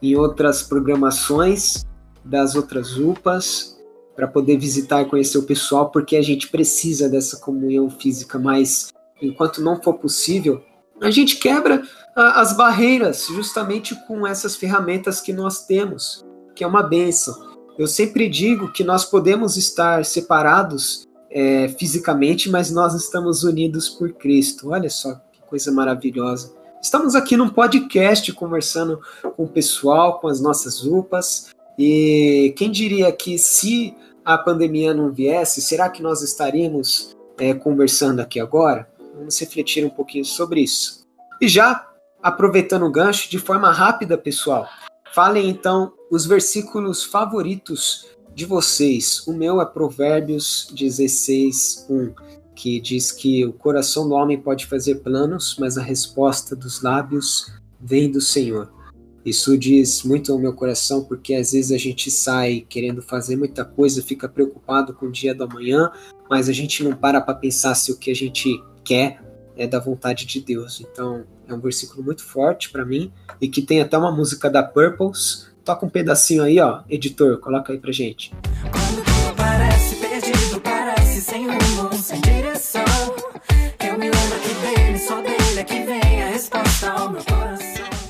em 0.00 0.14
outras 0.16 0.62
programações 0.62 1.84
das 2.24 2.54
outras 2.54 2.96
UPAs 2.96 3.76
para 4.16 4.28
poder 4.28 4.56
visitar 4.56 5.02
e 5.02 5.06
conhecer 5.06 5.38
o 5.38 5.42
pessoal, 5.42 5.90
porque 5.90 6.16
a 6.16 6.22
gente 6.22 6.48
precisa 6.48 7.08
dessa 7.08 7.38
comunhão 7.38 7.90
física, 7.90 8.38
mas 8.38 8.92
enquanto 9.20 9.60
não 9.60 9.82
for 9.82 9.94
possível, 9.94 10.62
a 11.00 11.10
gente 11.10 11.36
quebra 11.36 11.82
a, 12.14 12.40
as 12.40 12.56
barreiras 12.56 13.26
justamente 13.26 13.94
com 14.06 14.26
essas 14.26 14.56
ferramentas 14.56 15.20
que 15.20 15.32
nós 15.32 15.66
temos, 15.66 16.24
que 16.54 16.62
é 16.62 16.66
uma 16.66 16.82
benção. 16.82 17.54
Eu 17.76 17.88
sempre 17.88 18.28
digo 18.28 18.72
que 18.72 18.84
nós 18.84 19.04
podemos 19.04 19.56
estar 19.56 20.04
separados 20.04 21.04
é, 21.28 21.68
fisicamente, 21.68 22.48
mas 22.48 22.70
nós 22.70 22.94
estamos 22.94 23.42
unidos 23.42 23.88
por 23.88 24.12
Cristo. 24.12 24.70
Olha 24.70 24.88
só 24.88 25.14
que 25.32 25.40
coisa 25.48 25.72
maravilhosa. 25.72 26.54
Estamos 26.80 27.16
aqui 27.16 27.36
num 27.36 27.48
podcast 27.48 28.30
conversando 28.32 29.00
com 29.36 29.44
o 29.44 29.48
pessoal, 29.48 30.20
com 30.20 30.28
as 30.28 30.40
nossas 30.40 30.84
UPAs, 30.84 31.50
e 31.78 32.54
quem 32.56 32.70
diria 32.70 33.10
que 33.12 33.38
se 33.38 33.94
a 34.24 34.38
pandemia 34.38 34.94
não 34.94 35.12
viesse, 35.12 35.60
será 35.60 35.88
que 35.88 36.02
nós 36.02 36.22
estaríamos 36.22 37.16
é, 37.38 37.52
conversando 37.52 38.20
aqui 38.20 38.40
agora? 38.40 38.88
Vamos 39.14 39.38
refletir 39.38 39.84
um 39.84 39.90
pouquinho 39.90 40.24
sobre 40.24 40.60
isso. 40.60 41.04
E 41.40 41.48
já 41.48 41.88
aproveitando 42.22 42.86
o 42.86 42.90
gancho, 42.90 43.30
de 43.30 43.38
forma 43.38 43.70
rápida, 43.70 44.16
pessoal, 44.16 44.66
falem 45.12 45.48
então 45.48 45.92
os 46.10 46.24
versículos 46.24 47.04
favoritos 47.04 48.06
de 48.34 48.46
vocês. 48.46 49.26
O 49.26 49.32
meu 49.32 49.60
é 49.60 49.66
Provérbios 49.66 50.68
16, 50.72 51.86
1, 51.90 52.14
que 52.54 52.80
diz 52.80 53.12
que 53.12 53.44
o 53.44 53.52
coração 53.52 54.08
do 54.08 54.14
homem 54.14 54.40
pode 54.40 54.66
fazer 54.66 54.96
planos, 54.96 55.56
mas 55.58 55.76
a 55.76 55.82
resposta 55.82 56.56
dos 56.56 56.82
lábios 56.82 57.52
vem 57.78 58.10
do 58.10 58.20
Senhor. 58.20 58.72
Isso 59.24 59.56
diz 59.56 60.02
muito 60.02 60.32
ao 60.32 60.38
meu 60.38 60.52
coração, 60.52 61.02
porque 61.04 61.34
às 61.34 61.52
vezes 61.52 61.72
a 61.72 61.78
gente 61.78 62.10
sai 62.10 62.66
querendo 62.68 63.00
fazer 63.00 63.36
muita 63.36 63.64
coisa, 63.64 64.02
fica 64.02 64.28
preocupado 64.28 64.92
com 64.92 65.06
o 65.06 65.10
dia 65.10 65.34
do 65.34 65.44
amanhã, 65.44 65.90
mas 66.28 66.48
a 66.48 66.52
gente 66.52 66.84
não 66.84 66.92
para 66.92 67.20
para 67.20 67.34
pensar 67.34 67.74
se 67.74 67.90
o 67.90 67.96
que 67.96 68.10
a 68.10 68.14
gente 68.14 68.62
quer 68.84 69.22
é 69.56 69.66
da 69.66 69.78
vontade 69.78 70.26
de 70.26 70.40
Deus. 70.40 70.80
Então, 70.80 71.24
é 71.48 71.54
um 71.54 71.60
versículo 71.60 72.02
muito 72.02 72.22
forte 72.24 72.70
para 72.70 72.84
mim 72.84 73.12
e 73.40 73.48
que 73.48 73.62
tem 73.62 73.80
até 73.80 73.96
uma 73.96 74.12
música 74.12 74.50
da 74.50 74.62
Purples. 74.62 75.48
Toca 75.64 75.86
um 75.86 75.88
pedacinho 75.88 76.42
aí, 76.42 76.60
ó, 76.60 76.82
editor, 76.90 77.38
coloca 77.38 77.72
aí 77.72 77.78
pra 77.78 77.92
gente. 77.92 78.30
Quando 78.70 79.34
parece 79.34 79.96
perdido, 79.96 80.60
parece 80.60 81.20
sem 81.22 81.46
rumo, 81.46 81.92
sem 81.94 82.33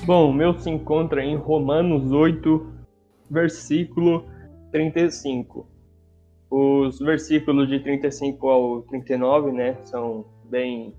Bom, 0.07 0.29
o 0.29 0.35
meu 0.35 0.53
se 0.59 0.69
encontra 0.69 1.25
em 1.25 1.35
Romanos 1.35 2.13
8, 2.13 2.75
versículo 3.31 4.27
35. 4.71 5.67
Os 6.51 6.99
versículos 6.99 7.67
de 7.71 7.81
35 7.81 8.47
ao 8.47 8.83
39, 8.83 9.51
né, 9.51 9.79
são 9.85 10.27
bem. 10.45 10.95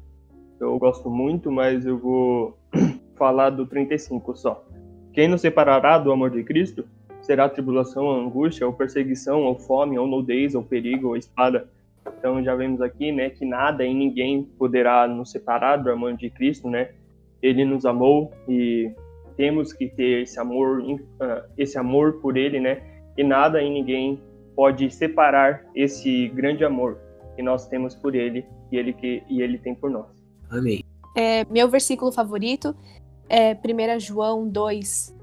Eu 0.60 0.80
gosto 0.80 1.08
muito, 1.08 1.52
mas 1.52 1.86
eu 1.86 2.00
vou 2.00 2.58
falar 3.16 3.52
do 3.52 3.68
35 3.68 4.36
só. 4.36 4.66
Quem 5.14 5.28
nos 5.28 5.42
separará 5.42 6.00
do 6.00 6.12
amor 6.12 6.32
de 6.32 6.44
Cristo? 6.44 6.84
Será 7.22 7.48
tribulação, 7.48 8.06
ou 8.06 8.20
angústia, 8.20 8.66
ou 8.66 8.74
perseguição, 8.74 9.44
ou 9.44 9.54
fome, 9.54 10.00
ou 10.00 10.08
nudez, 10.08 10.56
ou 10.56 10.64
perigo, 10.64 11.10
ou 11.10 11.16
espada. 11.16 11.70
Então 12.18 12.44
já 12.44 12.56
vemos 12.56 12.82
aqui, 12.82 13.12
né, 13.12 13.30
que 13.30 13.46
nada 13.46 13.86
e 13.86 13.94
ninguém 13.94 14.42
poderá 14.42 15.08
nos 15.08 15.30
separar 15.30 15.78
do 15.78 15.92
amor 15.92 16.18
de 16.18 16.32
Cristo, 16.32 16.68
né? 16.72 16.90
Ele 17.46 17.64
nos 17.64 17.86
amou 17.86 18.32
e 18.50 18.92
temos 19.38 19.72
que 19.72 19.88
ter 19.88 20.24
esse 20.24 20.40
amor, 20.40 20.82
uh, 20.82 20.98
esse 21.56 21.78
amor 21.78 22.14
por 22.14 22.38
Ele, 22.38 22.60
né? 22.60 22.82
E 23.16 23.24
nada 23.24 23.62
e 23.62 23.70
ninguém 23.70 24.20
pode 24.56 24.90
separar 24.90 25.64
esse 25.76 26.28
grande 26.30 26.66
amor 26.66 26.98
que 27.36 27.44
nós 27.44 27.68
temos 27.68 27.94
por 27.94 28.16
Ele 28.16 28.44
e 28.72 28.78
Ele 28.78 28.94
que 28.94 29.22
e 29.30 29.44
Ele 29.44 29.60
tem 29.60 29.76
por 29.76 29.92
nós. 29.92 30.08
Amém. 30.50 30.84
É, 31.16 31.46
meu 31.46 31.70
versículo 31.70 32.12
favorito 32.12 32.76
é 33.30 33.54
1 33.54 34.00
João 34.00 34.50
2, 34.50 35.16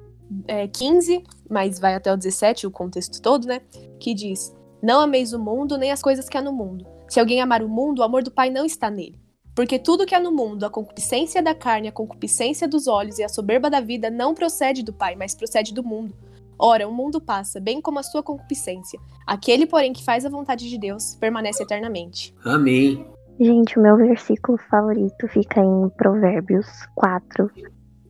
é, 0.47 0.69
15, 0.69 1.25
mas 1.51 1.81
vai 1.81 1.97
até 1.97 2.13
o 2.13 2.17
17, 2.17 2.69
o 2.69 2.71
contexto 2.71 3.21
todo, 3.21 3.49
né? 3.49 3.63
Que 3.99 4.15
diz: 4.15 4.55
Não 4.81 5.01
ameis 5.01 5.33
o 5.33 5.41
mundo, 5.41 5.77
nem 5.77 5.91
as 5.91 6.01
coisas 6.01 6.29
que 6.29 6.39
há 6.39 6.43
no 6.43 6.53
mundo. 6.53 6.87
Se 7.09 7.19
alguém 7.19 7.41
amar 7.41 7.65
o 7.65 7.69
mundo, 7.69 7.99
o 7.99 8.05
amor 8.05 8.23
do 8.23 8.31
Pai 8.31 8.49
não 8.49 8.65
está 8.65 8.89
nele. 8.89 9.22
Porque 9.55 9.79
tudo 9.79 10.07
que 10.07 10.15
há 10.15 10.21
no 10.21 10.33
mundo, 10.33 10.65
a 10.65 10.71
concupiscência 10.71 11.43
da 11.43 11.55
carne, 11.55 11.89
a 11.89 11.93
concupiscência 11.93 12.67
dos 12.67 12.87
olhos 12.87 13.19
e 13.19 13.23
a 13.23 13.29
soberba 13.29 13.69
da 13.69 13.81
vida, 13.81 14.11
não 14.11 14.35
procede 14.35 14.83
do 14.83 14.93
Pai, 14.93 15.15
mas 15.15 15.35
procede 15.35 15.75
do 15.75 15.83
mundo. 15.83 16.15
Ora, 16.59 16.89
o 16.89 16.93
mundo 16.93 17.21
passa, 17.21 17.61
bem 17.61 17.81
como 17.81 17.99
a 17.99 18.03
sua 18.03 18.23
concupiscência. 18.23 18.99
Aquele, 19.27 19.67
porém, 19.67 19.93
que 19.93 20.05
faz 20.05 20.25
a 20.25 20.31
vontade 20.31 20.71
de 20.71 20.79
Deus, 20.79 21.17
permanece 21.17 21.63
eternamente. 21.63 22.35
Amém. 22.45 23.05
Gente, 23.41 23.79
o 23.79 23.83
meu 23.83 23.97
versículo 23.97 24.57
favorito 24.71 25.27
fica 25.29 25.61
em 25.61 25.89
Provérbios 25.97 26.67
4, 26.95 27.51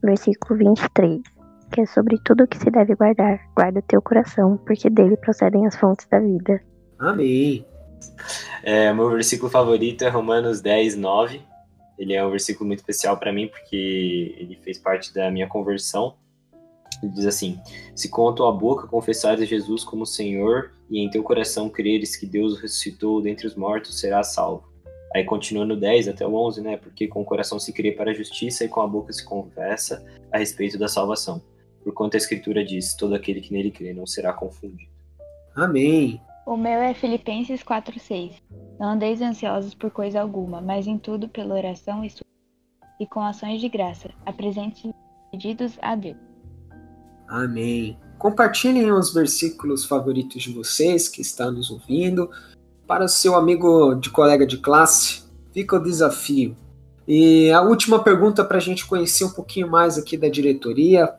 versículo 0.02 0.58
23, 0.58 1.22
que 1.72 1.80
é 1.80 1.86
sobre 1.86 2.18
tudo 2.24 2.44
o 2.44 2.46
que 2.46 2.58
se 2.58 2.70
deve 2.70 2.94
guardar. 2.94 3.40
Guarda 3.56 3.82
teu 3.82 4.02
coração, 4.02 4.58
porque 4.58 4.90
dele 4.90 5.16
procedem 5.16 5.66
as 5.66 5.76
fontes 5.76 6.06
da 6.08 6.20
vida. 6.20 6.60
Amém. 6.98 7.64
É, 8.62 8.92
meu 8.92 9.10
versículo 9.10 9.50
favorito 9.50 10.02
é 10.02 10.08
Romanos 10.08 10.60
10, 10.60 10.96
9. 10.96 11.40
Ele 11.98 12.14
é 12.14 12.24
um 12.24 12.30
versículo 12.30 12.66
muito 12.66 12.80
especial 12.80 13.16
para 13.16 13.32
mim 13.32 13.48
porque 13.48 14.34
ele 14.38 14.58
fez 14.62 14.78
parte 14.78 15.12
da 15.12 15.30
minha 15.30 15.46
conversão. 15.46 16.14
Ele 17.02 17.12
diz 17.12 17.26
assim: 17.26 17.60
Se 17.94 18.08
com 18.08 18.28
a 18.28 18.32
tua 18.32 18.52
boca 18.52 18.86
confessares 18.86 19.48
Jesus 19.48 19.84
como 19.84 20.06
Senhor 20.06 20.72
e 20.90 21.00
em 21.00 21.10
teu 21.10 21.22
coração 21.22 21.68
creres 21.68 22.16
que 22.16 22.26
Deus 22.26 22.60
ressuscitou 22.60 23.20
dentre 23.20 23.46
os 23.46 23.54
mortos, 23.54 23.98
serás 23.98 24.28
salvo. 24.28 24.72
Aí 25.14 25.24
continua 25.24 25.66
no 25.66 25.76
10 25.76 26.08
até 26.08 26.26
o 26.26 26.34
11, 26.34 26.62
né? 26.62 26.76
Porque 26.76 27.06
com 27.06 27.20
o 27.20 27.24
coração 27.24 27.58
se 27.58 27.72
crê 27.72 27.92
para 27.92 28.12
a 28.12 28.14
justiça 28.14 28.64
e 28.64 28.68
com 28.68 28.80
a 28.80 28.86
boca 28.86 29.12
se 29.12 29.24
confessa 29.24 30.04
a 30.32 30.38
respeito 30.38 30.78
da 30.78 30.88
salvação. 30.88 31.42
Porquanto 31.84 32.16
a 32.16 32.18
Escritura 32.18 32.64
diz: 32.64 32.94
todo 32.94 33.14
aquele 33.14 33.40
que 33.40 33.52
nele 33.52 33.70
crê 33.70 33.92
não 33.92 34.06
será 34.06 34.32
confundido. 34.32 34.90
Amém. 35.54 36.20
O 36.46 36.56
meu 36.56 36.80
é 36.80 36.92
Filipenses 36.94 37.62
4:6. 37.62 38.34
Não 38.78 38.90
andeis 38.90 39.20
ansiosos 39.20 39.74
por 39.74 39.90
coisa 39.90 40.20
alguma, 40.20 40.60
mas 40.60 40.86
em 40.86 40.98
tudo 40.98 41.28
pela 41.28 41.54
oração 41.54 42.04
e 42.04 42.10
e 43.00 43.06
com 43.06 43.20
ações 43.20 43.60
de 43.60 43.68
graça, 43.68 44.10
apresente 44.24 44.94
pedidos 45.32 45.76
a 45.82 45.96
Deus. 45.96 46.16
Amém. 47.28 47.98
Compartilhem 48.18 48.92
os 48.92 49.12
versículos 49.12 49.84
favoritos 49.84 50.42
de 50.42 50.52
vocês 50.52 51.08
que 51.08 51.20
estão 51.20 51.50
nos 51.50 51.70
ouvindo. 51.70 52.30
Para 52.86 53.04
o 53.04 53.08
seu 53.08 53.34
amigo 53.34 53.94
de 53.94 54.10
colega 54.10 54.46
de 54.46 54.58
classe, 54.58 55.24
fica 55.52 55.76
o 55.76 55.82
desafio. 55.82 56.56
E 57.08 57.50
a 57.50 57.62
última 57.62 57.98
pergunta 58.04 58.44
para 58.44 58.58
a 58.58 58.60
gente 58.60 58.86
conhecer 58.86 59.24
um 59.24 59.30
pouquinho 59.30 59.68
mais 59.68 59.98
aqui 59.98 60.16
da 60.16 60.28
diretoria, 60.28 61.12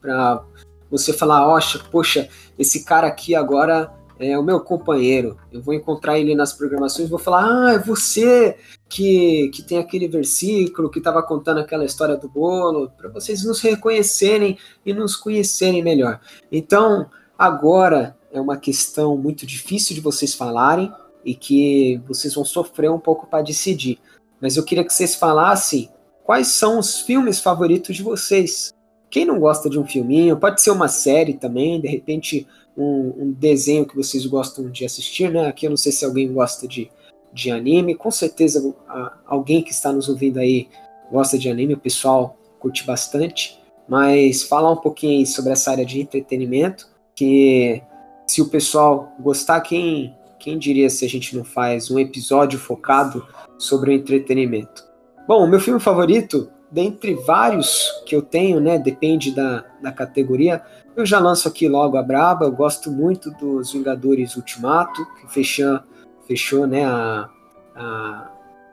para 0.00 0.44
você 0.90 1.12
falar, 1.12 1.48
Oxa, 1.48 1.78
poxa, 1.90 2.28
esse 2.58 2.84
cara 2.84 3.06
aqui 3.06 3.34
agora 3.34 3.90
é 4.20 4.38
o 4.38 4.42
meu 4.42 4.60
companheiro. 4.60 5.38
Eu 5.50 5.62
vou 5.62 5.72
encontrar 5.72 6.18
ele 6.18 6.34
nas 6.34 6.52
programações 6.52 7.08
vou 7.08 7.18
falar: 7.18 7.44
Ah, 7.44 7.72
é 7.72 7.78
você 7.78 8.56
que, 8.88 9.48
que 9.48 9.62
tem 9.62 9.78
aquele 9.78 10.06
versículo 10.06 10.90
que 10.90 10.98
estava 10.98 11.22
contando 11.22 11.60
aquela 11.60 11.84
história 11.84 12.16
do 12.16 12.28
bolo, 12.28 12.90
para 12.96 13.08
vocês 13.08 13.42
nos 13.44 13.60
reconhecerem 13.60 14.58
e 14.84 14.92
nos 14.92 15.16
conhecerem 15.16 15.82
melhor. 15.82 16.20
Então, 16.52 17.08
agora 17.38 18.16
é 18.30 18.40
uma 18.40 18.58
questão 18.58 19.16
muito 19.16 19.46
difícil 19.46 19.94
de 19.94 20.02
vocês 20.02 20.34
falarem 20.34 20.92
e 21.24 21.34
que 21.34 22.00
vocês 22.06 22.34
vão 22.34 22.44
sofrer 22.44 22.90
um 22.90 23.00
pouco 23.00 23.26
para 23.26 23.42
decidir. 23.42 23.98
Mas 24.40 24.56
eu 24.56 24.64
queria 24.64 24.84
que 24.84 24.92
vocês 24.92 25.14
falassem 25.14 25.90
quais 26.24 26.48
são 26.48 26.78
os 26.78 27.00
filmes 27.00 27.40
favoritos 27.40 27.96
de 27.96 28.02
vocês. 28.02 28.72
Quem 29.10 29.24
não 29.24 29.40
gosta 29.40 29.68
de 29.68 29.78
um 29.78 29.84
filminho, 29.84 30.36
pode 30.36 30.62
ser 30.62 30.70
uma 30.70 30.88
série 30.88 31.34
também, 31.34 31.80
de 31.80 31.88
repente 31.88 32.46
um, 32.76 33.24
um, 33.24 33.32
desenho 33.32 33.84
que 33.84 33.96
vocês 33.96 34.24
gostam 34.24 34.70
de 34.70 34.84
assistir, 34.84 35.30
né? 35.30 35.46
Aqui 35.46 35.66
eu 35.66 35.70
não 35.70 35.76
sei 35.76 35.90
se 35.90 36.04
alguém 36.04 36.32
gosta 36.32 36.68
de, 36.68 36.90
de 37.32 37.50
anime, 37.50 37.94
com 37.94 38.10
certeza 38.10 38.74
a, 38.88 39.18
alguém 39.26 39.62
que 39.62 39.72
está 39.72 39.92
nos 39.92 40.08
ouvindo 40.08 40.38
aí 40.38 40.68
gosta 41.10 41.36
de 41.36 41.50
anime, 41.50 41.74
o 41.74 41.78
pessoal 41.78 42.36
curte 42.60 42.86
bastante, 42.86 43.60
mas 43.88 44.44
falar 44.44 44.70
um 44.70 44.76
pouquinho 44.76 45.26
sobre 45.26 45.52
essa 45.52 45.72
área 45.72 45.84
de 45.84 46.00
entretenimento, 46.00 46.88
que 47.14 47.82
se 48.26 48.40
o 48.40 48.48
pessoal 48.48 49.12
gostar, 49.18 49.60
quem, 49.60 50.14
quem 50.38 50.56
diria 50.56 50.88
se 50.88 51.04
a 51.04 51.08
gente 51.08 51.36
não 51.36 51.42
faz 51.42 51.90
um 51.90 51.98
episódio 51.98 52.60
focado 52.60 53.26
sobre 53.58 53.90
o 53.90 53.92
entretenimento? 53.92 54.84
Bom, 55.26 55.46
meu 55.48 55.58
filme 55.58 55.80
favorito, 55.80 56.48
dentre 56.70 57.14
vários 57.14 58.02
que 58.06 58.14
eu 58.14 58.22
tenho, 58.22 58.60
né, 58.60 58.78
depende 58.78 59.34
da, 59.34 59.64
da 59.82 59.90
categoria, 59.90 60.62
eu 60.96 61.04
já 61.04 61.18
lanço 61.18 61.48
aqui 61.48 61.68
logo 61.68 61.96
a 61.96 62.02
braba, 62.02 62.44
eu 62.44 62.52
gosto 62.52 62.90
muito 62.90 63.30
dos 63.32 63.72
Vingadores 63.72 64.36
Ultimato, 64.36 65.04
que 65.16 65.32
fechou, 65.32 65.80
fechou 66.26 66.66
né, 66.66 66.84
a, 66.84 67.28
a, 67.74 68.30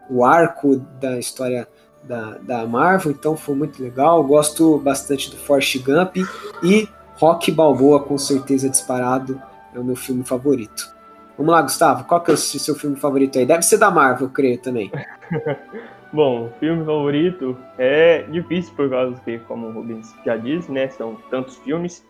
o 0.10 0.23
arco 0.23 0.77
da 0.99 1.17
história 1.17 1.67
da, 2.03 2.38
da 2.38 2.67
Marvel, 2.67 3.12
então 3.12 3.36
foi 3.36 3.55
muito 3.55 3.81
legal. 3.81 4.19
Eu 4.19 4.23
gosto 4.23 4.77
bastante 4.79 5.29
do 5.29 5.38
Forrest 5.38 5.77
Gump 5.83 6.17
e 6.63 6.88
Rock 7.15 7.51
Balboa, 7.51 8.01
com 8.01 8.17
certeza 8.17 8.69
disparado, 8.69 9.41
é 9.73 9.79
o 9.79 9.83
meu 9.83 9.95
filme 9.95 10.23
favorito. 10.23 10.95
Vamos 11.38 11.53
lá, 11.53 11.62
Gustavo, 11.62 12.05
qual 12.05 12.21
que 12.21 12.31
é 12.31 12.33
o 12.33 12.38
seu 12.38 12.73
filme 12.75 12.95
favorito 12.95 13.38
aí? 13.38 13.45
Deve 13.45 13.62
ser 13.62 13.77
da 13.77 13.91
Marvel, 13.91 14.27
eu 14.27 14.31
creio 14.31 14.60
também. 14.60 14.91
Bom, 16.11 16.49
filme 16.59 16.85
favorito 16.85 17.57
é 17.77 18.21
difícil 18.23 18.73
por 18.75 18.89
causa 18.89 19.19
que, 19.25 19.39
como 19.39 19.67
o 19.67 19.71
Rubens 19.71 20.15
já 20.25 20.37
disse, 20.37 20.71
né, 20.71 20.87
são 20.87 21.17
tantos 21.29 21.57
filmes, 21.57 22.05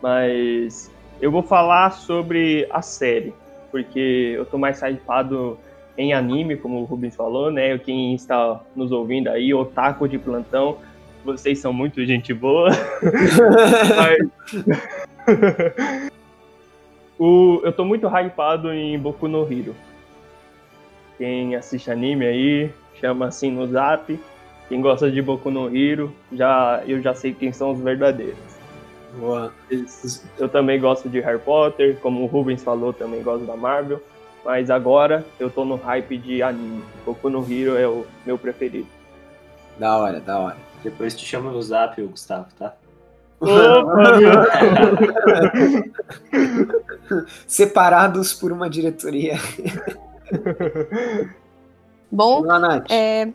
mas 0.00 0.90
eu 1.20 1.30
vou 1.30 1.42
falar 1.42 1.90
sobre 1.90 2.68
a 2.70 2.80
série, 2.80 3.34
porque 3.70 4.34
eu 4.36 4.46
tô 4.46 4.58
mais 4.58 4.80
hypado 4.80 5.58
em 5.98 6.12
anime, 6.12 6.56
como 6.56 6.80
o 6.80 6.84
Rubens 6.84 7.16
falou, 7.16 7.50
né, 7.50 7.76
quem 7.78 8.14
está 8.14 8.60
nos 8.76 8.92
ouvindo 8.92 9.28
aí, 9.28 9.52
otaku 9.52 10.08
de 10.08 10.18
plantão, 10.18 10.78
vocês 11.24 11.58
são 11.58 11.72
muito 11.72 12.04
gente 12.04 12.32
boa, 12.32 12.70
mas... 13.96 14.18
o, 17.18 17.60
eu 17.64 17.72
tô 17.72 17.84
muito 17.84 18.06
hypado 18.06 18.72
em 18.72 18.96
Boku 18.98 19.26
no 19.26 19.42
Hero. 19.52 19.74
Quem 21.18 21.54
assiste 21.54 21.90
anime 21.90 22.26
aí, 22.26 22.70
chama 23.00 23.26
assim 23.26 23.50
no 23.50 23.66
zap. 23.66 24.18
Quem 24.68 24.80
gosta 24.80 25.10
de 25.10 25.20
Boku 25.20 25.50
no 25.50 25.74
Hero, 25.76 26.14
já, 26.32 26.82
eu 26.86 27.02
já 27.02 27.14
sei 27.14 27.34
quem 27.34 27.52
são 27.52 27.72
os 27.72 27.80
verdadeiros. 27.80 28.38
Boa. 29.18 29.52
Eu 30.38 30.48
também 30.48 30.80
gosto 30.80 31.08
de 31.08 31.20
Harry 31.20 31.38
Potter, 31.38 31.98
como 32.00 32.22
o 32.22 32.26
Rubens 32.26 32.62
falou, 32.62 32.92
também 32.92 33.22
gosto 33.22 33.44
da 33.44 33.56
Marvel. 33.56 34.02
Mas 34.44 34.70
agora 34.70 35.24
eu 35.38 35.50
tô 35.50 35.64
no 35.64 35.76
hype 35.76 36.16
de 36.16 36.42
anime. 36.42 36.82
Boku 37.04 37.28
no 37.28 37.40
Hero 37.40 37.76
é 37.76 37.86
o 37.86 38.06
meu 38.24 38.38
preferido. 38.38 38.88
Da 39.78 39.96
hora, 39.96 40.20
da 40.20 40.38
hora. 40.38 40.56
Depois 40.82 41.14
te 41.14 41.24
chamo 41.24 41.50
no 41.50 41.62
zap, 41.62 42.00
ô 42.00 42.08
Gustavo, 42.08 42.46
tá? 42.58 42.74
Opa, 43.40 44.02
Separados 47.46 48.32
por 48.32 48.52
uma 48.52 48.70
diretoria. 48.70 49.34
Bom, 52.12 52.42
Lá, 52.42 52.58
Nath. 52.58 52.90
É, 52.90 53.32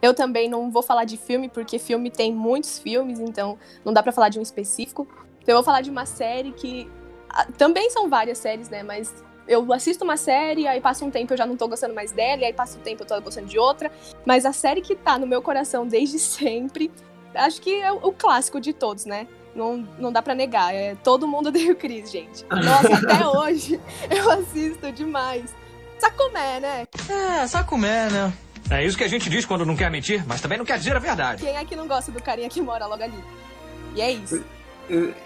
eu 0.00 0.14
também 0.14 0.48
não 0.48 0.70
vou 0.70 0.82
falar 0.82 1.04
de 1.04 1.16
filme, 1.16 1.48
porque 1.48 1.78
filme 1.78 2.08
tem 2.08 2.32
muitos 2.32 2.78
filmes, 2.78 3.18
então 3.18 3.58
não 3.84 3.92
dá 3.92 4.02
pra 4.02 4.12
falar 4.12 4.28
de 4.28 4.38
um 4.38 4.42
específico. 4.42 5.08
Então 5.42 5.54
eu 5.54 5.56
vou 5.56 5.64
falar 5.64 5.80
de 5.80 5.90
uma 5.90 6.06
série 6.06 6.52
que. 6.52 6.88
Também 7.58 7.90
são 7.90 8.08
várias 8.08 8.38
séries, 8.38 8.68
né? 8.68 8.82
Mas 8.82 9.12
eu 9.48 9.72
assisto 9.72 10.04
uma 10.04 10.16
série, 10.16 10.68
aí 10.68 10.80
passa 10.80 11.04
um 11.04 11.10
tempo 11.10 11.32
eu 11.32 11.36
já 11.36 11.46
não 11.46 11.56
tô 11.56 11.66
gostando 11.66 11.94
mais 11.94 12.12
dela, 12.12 12.42
e 12.42 12.44
aí 12.44 12.52
passa 12.52 12.78
um 12.78 12.82
tempo 12.82 13.02
eu 13.02 13.06
tô 13.06 13.20
gostando 13.20 13.48
de 13.48 13.58
outra. 13.58 13.90
Mas 14.24 14.46
a 14.46 14.52
série 14.52 14.80
que 14.80 14.94
tá 14.94 15.18
no 15.18 15.26
meu 15.26 15.42
coração 15.42 15.86
desde 15.86 16.18
sempre, 16.20 16.92
acho 17.34 17.60
que 17.60 17.74
é 17.82 17.90
o 17.90 18.12
clássico 18.12 18.60
de 18.60 18.72
todos, 18.72 19.04
né? 19.04 19.26
Não, 19.54 19.86
não 19.98 20.12
dá 20.12 20.22
pra 20.22 20.34
negar. 20.34 20.74
É 20.74 20.94
todo 20.96 21.26
mundo 21.26 21.48
o 21.48 21.76
Chris, 21.76 22.10
gente. 22.10 22.44
Nossa, 22.50 22.94
até 23.06 23.26
hoje 23.26 23.80
eu 24.10 24.30
assisto 24.30 24.92
demais. 24.92 25.54
Sacomé, 26.02 26.58
né? 26.58 26.88
É, 27.08 27.62
comer, 27.62 28.10
né? 28.10 28.32
É 28.68 28.84
isso 28.84 28.98
que 28.98 29.04
a 29.04 29.08
gente 29.08 29.30
diz 29.30 29.46
quando 29.46 29.64
não 29.64 29.76
quer 29.76 29.88
mentir, 29.88 30.24
mas 30.26 30.40
também 30.40 30.58
não 30.58 30.64
quer 30.64 30.76
dizer 30.76 30.96
a 30.96 30.98
verdade. 30.98 31.44
Quem 31.44 31.56
é 31.56 31.64
que 31.64 31.76
não 31.76 31.86
gosta 31.86 32.10
do 32.10 32.20
carinha 32.20 32.48
que 32.48 32.60
mora 32.60 32.86
logo 32.86 33.04
ali? 33.04 33.22
E 33.94 34.00
é 34.00 34.10
isso. 34.10 34.42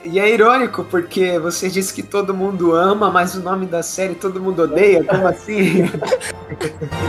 E 0.04 0.20
é 0.20 0.30
irônico, 0.30 0.84
porque 0.84 1.38
você 1.38 1.70
disse 1.70 1.94
que 1.94 2.02
todo 2.02 2.34
mundo 2.34 2.74
ama, 2.74 3.10
mas 3.10 3.34
o 3.34 3.40
nome 3.40 3.64
da 3.64 3.82
série 3.82 4.16
todo 4.16 4.38
mundo 4.38 4.64
odeia, 4.64 5.02
como 5.02 5.26
assim? 5.26 5.86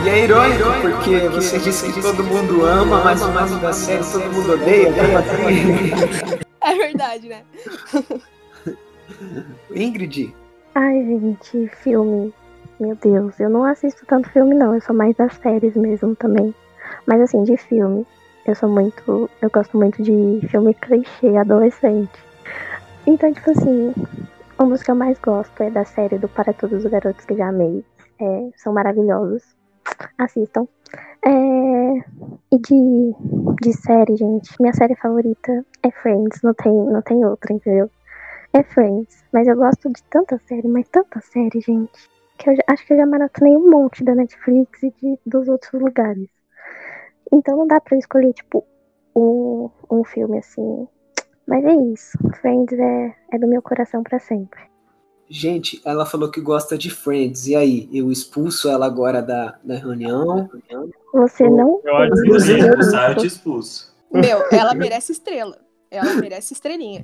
e 0.02 0.08
é 0.08 0.24
irônico, 0.24 0.64
porque 0.80 1.28
você 1.28 1.58
disse 1.58 1.92
que 1.92 2.00
todo 2.00 2.24
mundo 2.24 2.64
ama, 2.64 3.04
mas 3.04 3.20
o 3.20 3.30
nome 3.30 3.60
da 3.60 3.74
série 3.74 4.02
todo 4.02 4.32
mundo 4.32 4.52
odeia, 4.54 4.90
como 4.94 5.18
assim? 5.18 6.38
É 6.60 6.74
verdade, 6.74 7.28
né? 7.28 7.44
Ingrid, 9.74 10.34
Ai, 10.74 11.02
gente, 11.02 11.70
filme. 11.82 12.32
Meu 12.80 12.94
Deus, 12.94 13.40
eu 13.40 13.50
não 13.50 13.64
assisto 13.64 14.06
tanto 14.06 14.30
filme, 14.30 14.54
não. 14.54 14.72
Eu 14.72 14.80
sou 14.80 14.94
mais 14.94 15.16
das 15.16 15.34
séries 15.34 15.74
mesmo 15.74 16.14
também. 16.14 16.54
Mas 17.06 17.20
assim, 17.20 17.42
de 17.42 17.56
filme, 17.56 18.06
eu 18.46 18.54
sou 18.54 18.68
muito. 18.68 19.28
Eu 19.42 19.50
gosto 19.50 19.76
muito 19.76 20.00
de 20.00 20.46
filme 20.48 20.72
clichê 20.74 21.36
adolescente. 21.36 22.24
Então, 23.04 23.32
tipo 23.32 23.50
assim, 23.50 23.92
um 24.60 24.68
dos 24.68 24.82
que 24.82 24.90
eu 24.92 24.94
mais 24.94 25.18
gosto 25.18 25.60
é 25.60 25.70
da 25.70 25.84
série 25.84 26.18
do 26.18 26.28
Para 26.28 26.52
Todos 26.52 26.84
os 26.84 26.90
Garotos 26.90 27.24
que 27.24 27.36
Já 27.36 27.48
Amei. 27.48 27.84
É, 28.20 28.50
são 28.56 28.72
maravilhosos. 28.72 29.42
Assistam. 30.16 30.68
É, 31.24 31.30
e 32.52 32.58
de, 32.60 33.14
de 33.60 33.72
série, 33.72 34.16
gente, 34.16 34.54
minha 34.60 34.72
série 34.72 34.94
favorita 34.94 35.64
é 35.82 35.90
Friends. 35.90 36.42
Não 36.42 36.54
tem, 36.54 36.72
não 36.72 37.02
tem 37.02 37.24
outra, 37.24 37.52
entendeu? 37.52 37.90
É 38.52 38.62
Friends. 38.62 39.24
Mas 39.32 39.48
eu 39.48 39.56
gosto 39.56 39.88
de 39.90 40.02
tanta 40.04 40.40
série, 40.46 40.68
mas 40.68 40.88
tanta 40.88 41.20
série, 41.20 41.60
gente. 41.60 42.08
Que 42.38 42.50
eu 42.50 42.56
já- 42.56 42.62
acho 42.68 42.86
que 42.86 42.92
eu 42.92 42.96
já 42.98 43.06
maratonei 43.06 43.56
um 43.56 43.68
monte 43.70 44.04
da 44.04 44.14
Netflix 44.14 44.82
e 44.82 44.90
de, 45.02 45.18
dos 45.26 45.48
outros 45.48 45.72
lugares. 45.80 46.28
Então 47.32 47.56
não 47.58 47.66
dá 47.66 47.80
pra 47.80 47.96
eu 47.96 47.98
escolher, 47.98 48.32
tipo, 48.32 48.64
um, 49.14 49.68
um 49.90 50.04
filme 50.04 50.38
assim. 50.38 50.86
Mas 51.46 51.64
é 51.64 51.74
isso. 51.92 52.16
Friends 52.40 52.78
é, 52.78 53.14
é 53.32 53.38
do 53.38 53.46
meu 53.48 53.60
coração 53.62 54.02
pra 54.02 54.18
sempre. 54.18 54.60
gente, 55.30 55.80
ela 55.84 56.06
falou 56.06 56.30
que 56.30 56.40
gosta 56.40 56.78
de 56.78 56.88
Friends, 56.90 57.46
e 57.48 57.56
aí? 57.56 57.88
Eu 57.92 58.10
expulso 58.10 58.68
ela 58.70 58.86
agora 58.86 59.20
da, 59.20 59.58
da 59.62 59.74
reunião? 59.76 60.48
Você 61.12 61.48
não. 61.50 61.80
Eu 61.84 61.96
acho 61.96 62.22
que 62.22 62.28
você 62.30 62.58
expulsar, 62.58 63.10
eu 63.10 63.16
te 63.16 63.26
expulso. 63.26 63.94
Meu, 64.12 64.38
ela 64.52 64.74
merece 64.74 65.12
estrela. 65.12 65.58
Ela 65.90 66.14
merece 66.14 66.52
estrelinha. 66.54 67.02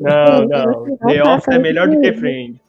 Não, 0.00 0.46
não. 0.46 0.96
The 0.98 1.22
Office 1.24 1.48
é 1.54 1.58
melhor 1.58 1.88
do 1.88 2.00
que 2.00 2.12
Friends. 2.14 2.60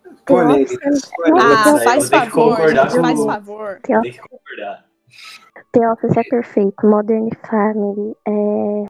Ah, 1.40 1.80
faz 1.84 2.10
favor, 2.10 2.58
gente, 2.70 3.02
faz 3.02 3.20
o- 3.20 3.26
favor. 3.26 3.80
The 3.84 4.02
Tem 4.02 4.12
que 4.12 4.20
concordar. 4.20 4.86
The 5.72 5.92
Office 5.92 6.18
é 6.18 6.24
perfeito. 6.24 6.86
Modern 6.88 7.30
Family, 7.50 8.16
é. 8.28 8.86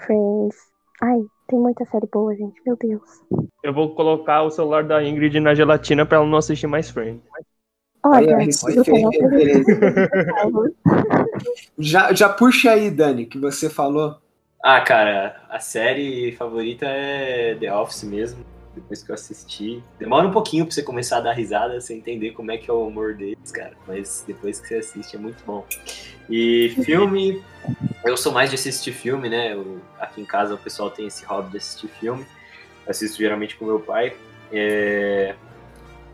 Friends. 0.00 0.56
Ai, 1.02 1.18
tem 1.48 1.58
muita 1.58 1.84
série 1.86 2.06
boa, 2.12 2.34
gente. 2.34 2.60
Meu 2.66 2.76
Deus. 2.76 3.02
Eu 3.62 3.72
vou 3.74 3.94
colocar 3.94 4.42
o 4.42 4.50
celular 4.50 4.84
da 4.84 5.02
Ingrid 5.02 5.38
na 5.40 5.54
gelatina 5.54 6.04
pra 6.06 6.18
ela 6.18 6.26
não 6.26 6.38
assistir 6.38 6.66
mais 6.66 6.90
Friends. 6.90 7.22
Olha. 8.04 8.38
Já, 11.78 12.12
já 12.12 12.28
puxa 12.28 12.70
aí, 12.72 12.90
Dani, 12.90 13.26
que 13.26 13.38
você 13.38 13.68
falou. 13.70 14.16
Ah, 14.62 14.80
cara, 14.80 15.40
a 15.48 15.60
série 15.60 16.32
favorita 16.32 16.84
é 16.86 17.54
The 17.54 17.72
Office 17.74 18.02
mesmo. 18.04 18.44
Depois 18.80 19.02
que 19.02 19.10
eu 19.10 19.14
assisti. 19.14 19.82
Demora 19.98 20.26
um 20.26 20.30
pouquinho 20.30 20.64
pra 20.64 20.74
você 20.74 20.82
começar 20.82 21.18
a 21.18 21.20
dar 21.20 21.32
risada, 21.32 21.80
você 21.80 21.94
entender 21.94 22.32
como 22.32 22.50
é 22.50 22.56
que 22.58 22.70
é 22.70 22.72
o 22.72 22.86
humor 22.86 23.14
deles, 23.14 23.50
cara. 23.52 23.72
Mas 23.86 24.24
depois 24.26 24.60
que 24.60 24.68
você 24.68 24.76
assiste 24.76 25.16
é 25.16 25.18
muito 25.18 25.42
bom. 25.44 25.66
E 26.30 26.74
filme. 26.84 27.42
Eu 28.04 28.16
sou 28.16 28.32
mais 28.32 28.50
de 28.50 28.54
assistir 28.56 28.92
filme, 28.92 29.28
né? 29.28 29.52
Eu- 29.54 29.80
aqui 29.98 30.20
em 30.20 30.24
casa 30.24 30.54
o 30.54 30.58
pessoal 30.58 30.90
tem 30.90 31.06
esse 31.06 31.24
hobby 31.24 31.50
de 31.50 31.56
assistir 31.58 31.88
filme. 31.88 32.24
Eu 32.86 32.90
assisto 32.90 33.18
geralmente 33.18 33.56
com 33.56 33.64
meu 33.66 33.80
pai. 33.80 34.16
É, 34.52 35.34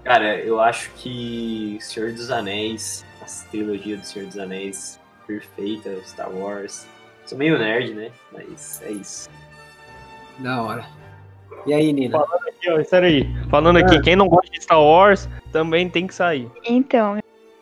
Cara, 0.02 0.38
eu 0.38 0.60
acho 0.60 0.90
que 0.96 1.78
Senhor 1.80 2.12
dos 2.12 2.30
Anéis, 2.30 3.02
a 3.22 3.50
trilogia 3.50 3.96
do 3.96 4.04
Senhor 4.04 4.28
dos 4.28 4.36
Anéis, 4.38 5.00
perfeita, 5.26 5.98
Star 6.04 6.30
Wars. 6.30 6.86
Sou 7.24 7.38
meio 7.38 7.58
nerd, 7.58 7.94
né? 7.94 8.10
Mas 8.30 8.82
é 8.82 8.90
isso. 8.92 9.30
Da 10.40 10.60
hora. 10.62 10.86
E 11.66 11.72
aí, 11.72 11.92
Nina? 11.92 12.18
Aqui, 12.18 12.70
ó, 12.70 12.96
aí. 12.98 13.26
Falando 13.48 13.78
aqui, 13.78 14.00
quem 14.00 14.16
não 14.16 14.28
gosta 14.28 14.50
de 14.50 14.62
Star 14.62 14.82
Wars 14.82 15.28
também 15.50 15.88
tem 15.88 16.06
que 16.06 16.14
sair. 16.14 16.50
Então, 16.64 17.18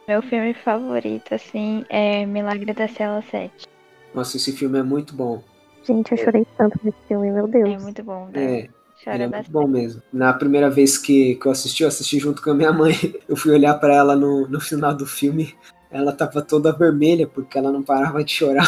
meu 0.08 0.22
filme 0.22 0.54
favorito, 0.54 1.34
assim, 1.34 1.84
é 1.88 2.26
Milagre 2.26 2.72
da 2.72 2.88
Cela 2.88 3.22
7. 3.30 3.66
Nossa, 4.14 4.36
esse 4.36 4.52
filme 4.52 4.78
é 4.78 4.82
muito 4.82 5.14
bom. 5.14 5.42
Gente, 5.84 6.12
eu 6.12 6.18
chorei 6.18 6.46
tanto 6.56 6.78
nesse 6.82 6.98
filme, 7.08 7.30
meu 7.30 7.46
Deus. 7.46 7.68
É 7.68 7.78
muito 7.78 8.02
bom, 8.02 8.28
né? 8.32 8.60
É, 8.60 8.68
Chora 9.02 9.16
é 9.16 9.18
muito 9.20 9.30
bastante. 9.32 9.50
bom 9.50 9.66
mesmo. 9.66 10.02
Na 10.12 10.32
primeira 10.32 10.70
vez 10.70 10.96
que, 10.96 11.34
que 11.36 11.46
eu 11.46 11.52
assisti, 11.52 11.82
eu 11.82 11.88
assisti 11.88 12.18
junto 12.18 12.42
com 12.42 12.50
a 12.50 12.54
minha 12.54 12.72
mãe. 12.72 12.94
Eu 13.28 13.36
fui 13.36 13.52
olhar 13.52 13.74
pra 13.74 13.94
ela 13.94 14.14
no, 14.14 14.46
no 14.46 14.60
final 14.60 14.94
do 14.94 15.06
filme. 15.06 15.54
Ela 15.90 16.12
tava 16.12 16.40
toda 16.40 16.72
vermelha 16.72 17.26
porque 17.26 17.58
ela 17.58 17.72
não 17.72 17.82
parava 17.82 18.22
de 18.22 18.32
chorar. 18.32 18.66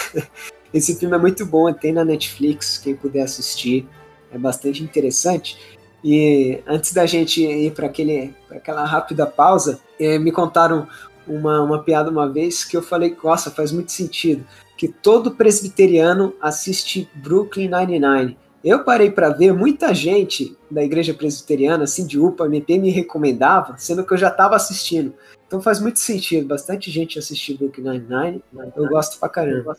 Esse 0.72 0.94
filme 0.98 1.16
é 1.16 1.18
muito 1.18 1.44
bom, 1.46 1.72
tem 1.72 1.92
na 1.92 2.04
Netflix, 2.04 2.78
quem 2.78 2.94
puder 2.94 3.22
assistir. 3.22 3.88
É 4.32 4.38
bastante 4.38 4.82
interessante. 4.82 5.58
E 6.02 6.60
antes 6.66 6.92
da 6.92 7.06
gente 7.06 7.42
ir 7.42 7.72
para 7.72 7.86
aquela 7.86 8.84
rápida 8.84 9.26
pausa, 9.26 9.80
eh, 9.98 10.18
me 10.18 10.30
contaram 10.30 10.86
uma, 11.26 11.60
uma 11.62 11.82
piada 11.82 12.10
uma 12.10 12.28
vez 12.28 12.64
que 12.64 12.76
eu 12.76 12.82
falei, 12.82 13.16
nossa, 13.22 13.50
faz 13.50 13.72
muito 13.72 13.92
sentido. 13.92 14.44
Que 14.76 14.88
todo 14.88 15.32
presbiteriano 15.32 16.34
assiste 16.40 17.08
Brooklyn 17.14 17.68
Nine-Nine. 17.68 18.38
Eu 18.62 18.84
parei 18.84 19.10
para 19.10 19.30
ver 19.30 19.52
muita 19.52 19.94
gente 19.94 20.56
da 20.70 20.82
igreja 20.82 21.14
presbiteriana, 21.14 21.84
assim, 21.84 22.06
de 22.06 22.18
UPA, 22.18 22.46
MP, 22.46 22.78
me 22.78 22.90
recomendava, 22.90 23.76
sendo 23.76 24.04
que 24.04 24.12
eu 24.12 24.16
já 24.16 24.28
estava 24.28 24.56
assistindo. 24.56 25.14
Então 25.46 25.60
faz 25.62 25.80
muito 25.80 25.98
sentido, 25.98 26.46
bastante 26.46 26.90
gente 26.90 27.18
assistiu 27.18 27.56
Brooklyn 27.56 27.84
Nine-Nine. 27.84 28.44
Eu 28.76 28.88
gosto 28.88 29.18
pra 29.18 29.28
caramba. 29.28 29.76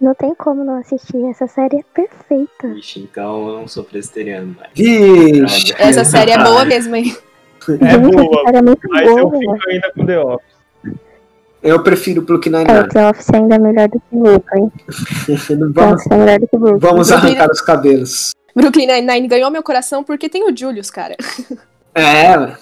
Não 0.00 0.14
tem 0.14 0.34
como 0.34 0.64
não 0.64 0.78
assistir. 0.78 1.24
Essa 1.30 1.46
série 1.46 1.76
é 1.78 1.82
perfeita. 1.94 2.68
Vixe, 2.74 3.00
então 3.00 3.48
eu 3.48 3.54
não 3.60 3.68
sou 3.68 3.84
presbiteriano, 3.84 4.54
mas. 4.58 4.68
Vixe! 4.74 5.66
Droga. 5.72 5.82
Essa 5.88 6.04
série 6.04 6.30
é 6.32 6.38
boa 6.42 6.64
mesmo, 6.64 6.94
hein? 6.96 7.16
É 7.80 7.92
Gente, 7.92 8.10
boa, 8.10 8.42
essa 8.42 8.44
série 8.44 8.56
é 8.58 8.62
muito 8.62 8.88
Mas 8.90 9.08
eu 9.08 9.30
boa. 9.30 9.38
fico 9.56 9.70
ainda 9.70 9.92
com 9.94 10.04
The 10.04 10.20
Office. 10.20 10.54
Eu 11.62 11.82
prefiro 11.82 12.20
Brooklyn 12.20 12.52
É, 12.52 12.58
Nine-Nine. 12.58 12.88
The 12.90 13.08
Office 13.08 13.30
ainda 13.32 13.54
é 13.54 13.58
melhor 13.58 13.88
do 13.88 14.00
que 14.00 14.06
Brooklyn. 14.12 14.70
Vamos, 15.72 15.94
Office 15.94 16.10
é 16.10 16.16
melhor 16.18 16.40
do 16.40 16.46
que 16.48 16.58
Brooklyn. 16.58 16.78
vamos 16.78 17.10
arrancar 17.10 17.50
os 17.50 17.62
cabelos. 17.62 18.32
Brooklyn 18.54 18.86
Nine-Nine 18.86 19.28
ganhou 19.28 19.50
meu 19.50 19.62
coração 19.62 20.04
porque 20.04 20.28
tem 20.28 20.44
o 20.44 20.54
Julius, 20.54 20.90
cara. 20.90 21.16
É, 21.94 22.52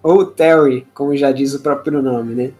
ou 0.00 0.24
Terry, 0.26 0.86
como 0.94 1.16
já 1.16 1.32
diz 1.32 1.52
o 1.54 1.60
próprio 1.60 2.00
nome, 2.00 2.34
né? 2.36 2.50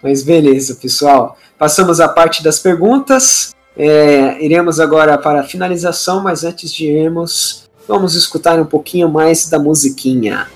Mas 0.00 0.22
beleza, 0.22 0.76
pessoal. 0.76 1.36
Passamos 1.62 2.00
a 2.00 2.08
parte 2.08 2.42
das 2.42 2.58
perguntas. 2.58 3.54
É, 3.76 4.44
iremos 4.44 4.80
agora 4.80 5.16
para 5.16 5.42
a 5.42 5.44
finalização, 5.44 6.20
mas 6.20 6.42
antes 6.42 6.72
de 6.72 6.88
irmos, 6.88 7.70
vamos 7.86 8.16
escutar 8.16 8.58
um 8.58 8.64
pouquinho 8.64 9.08
mais 9.08 9.48
da 9.48 9.60
musiquinha. 9.60 10.48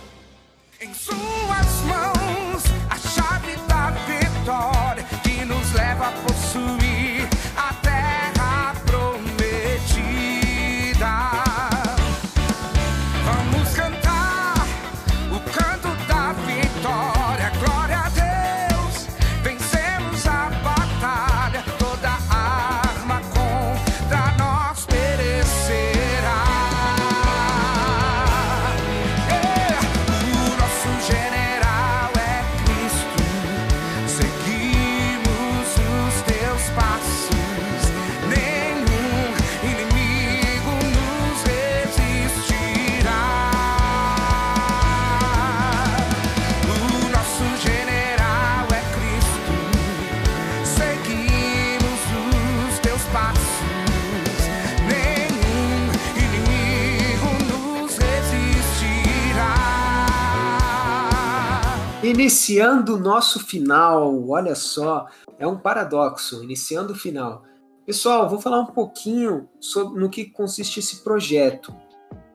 Iniciando 62.26 62.96
o 62.96 62.98
nosso 62.98 63.38
final, 63.38 64.28
olha 64.28 64.56
só, 64.56 65.06
é 65.38 65.46
um 65.46 65.56
paradoxo, 65.56 66.42
iniciando 66.42 66.92
o 66.92 66.96
final. 66.96 67.44
Pessoal, 67.86 68.28
vou 68.28 68.40
falar 68.40 68.58
um 68.58 68.66
pouquinho 68.66 69.48
sobre 69.60 70.00
no 70.00 70.10
que 70.10 70.24
consiste 70.24 70.80
esse 70.80 71.04
projeto. 71.04 71.72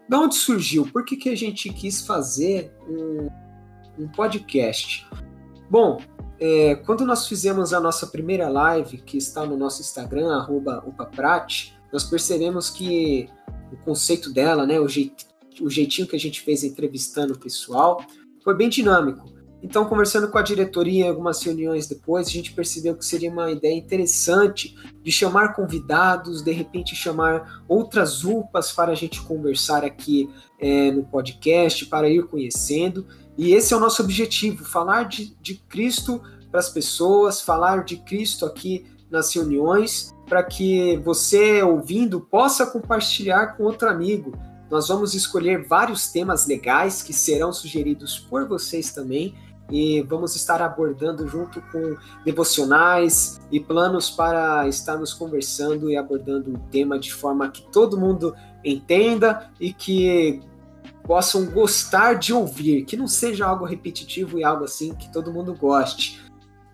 De 0.08 0.16
onde 0.16 0.36
surgiu? 0.36 0.88
Por 0.88 1.04
que, 1.04 1.18
que 1.18 1.28
a 1.28 1.36
gente 1.36 1.68
quis 1.74 2.08
fazer 2.08 2.74
um, 2.88 3.28
um 4.04 4.08
podcast? 4.08 5.06
Bom, 5.70 6.00
é, 6.40 6.76
quando 6.86 7.06
nós 7.06 7.28
fizemos 7.28 7.74
a 7.74 7.80
nossa 7.82 8.08
primeira 8.08 8.48
live, 8.48 9.00
que 9.00 9.18
está 9.18 9.46
no 9.46 9.58
nosso 9.58 9.82
Instagram, 9.82 10.34
arroba 10.34 10.86
nós 11.92 12.06
percebemos 12.06 12.70
que 12.70 13.28
o 13.74 13.78
conceito 13.84 14.32
dela, 14.32 14.66
né, 14.66 14.80
o, 14.80 14.88
jeit, 14.88 15.28
o 15.60 15.70
jeitinho 15.70 16.08
que 16.08 16.16
a 16.16 16.20
gente 16.20 16.40
fez 16.40 16.64
entrevistando 16.64 17.34
o 17.34 17.38
pessoal, 17.38 18.02
foi 18.42 18.56
bem 18.56 18.70
dinâmico. 18.70 19.41
Então, 19.64 19.86
conversando 19.86 20.28
com 20.28 20.38
a 20.38 20.42
diretoria 20.42 21.06
em 21.06 21.10
algumas 21.10 21.42
reuniões 21.44 21.88
depois, 21.88 22.28
a 22.28 22.32
gente 22.32 22.52
percebeu 22.52 22.96
que 22.96 23.06
seria 23.06 23.30
uma 23.30 23.52
ideia 23.52 23.76
interessante 23.76 24.76
de 25.04 25.12
chamar 25.12 25.54
convidados, 25.54 26.42
de 26.42 26.52
repente 26.52 26.96
chamar 26.96 27.64
outras 27.68 28.24
UPAs 28.24 28.72
para 28.72 28.92
a 28.92 28.96
gente 28.96 29.22
conversar 29.22 29.86
aqui 29.86 30.28
é, 30.60 30.92
no 30.92 31.04
podcast, 31.04 31.86
para 31.86 32.10
ir 32.10 32.26
conhecendo. 32.26 33.06
E 33.38 33.54
esse 33.54 33.74
é 33.74 33.78
o 33.78 33.80
nosso 33.80 34.02
objetivo: 34.02 34.66
falar 34.66 35.04
de, 35.04 35.36
de 35.40 35.56
Cristo 35.56 36.22
para 36.50 36.60
as 36.60 36.70
pessoas, 36.70 37.40
falar 37.40 37.86
de 37.86 37.98
Cristo 37.98 38.46
aqui 38.46 38.86
nas 39.12 39.34
reuniões, 39.34 40.12
para 40.28 40.44
que 40.44 40.98
você, 40.98 41.62
ouvindo, 41.62 42.20
possa 42.20 42.66
compartilhar 42.66 43.58
com 43.58 43.64
outro 43.64 43.88
amigo. 43.88 44.34
Nós 44.72 44.88
vamos 44.88 45.14
escolher 45.14 45.68
vários 45.68 46.08
temas 46.08 46.48
legais 46.48 47.04
que 47.04 47.12
serão 47.12 47.52
sugeridos 47.52 48.18
por 48.18 48.48
vocês 48.48 48.92
também 48.92 49.36
e 49.72 50.02
vamos 50.02 50.36
estar 50.36 50.62
abordando 50.62 51.28
junto 51.28 51.62
com 51.72 51.96
devocionais 52.26 53.40
e 53.52 53.60
planos 53.60 54.10
para 54.10 54.68
estarmos 54.68 55.14
conversando 55.14 55.90
e 55.90 55.96
abordando 55.96 56.54
o 56.54 56.60
tema 56.70 57.00
de 57.00 57.14
forma 57.14 57.50
que 57.50 57.62
todo 57.72 58.00
mundo 58.00 58.36
entenda 58.64 59.50
e 59.60 59.72
que 59.72 60.42
possam 61.04 61.46
gostar 61.46 62.16
de 62.16 62.34
ouvir, 62.34 62.86
que 62.86 62.98
não 62.98 63.08
seja 63.08 63.46
algo 63.46 63.66
repetitivo 63.66 64.38
e 64.38 64.44
algo 64.44 64.66
assim 64.66 64.94
que 64.94 65.12
todo 65.12 65.34
mundo 65.34 65.56
goste. 65.56 66.22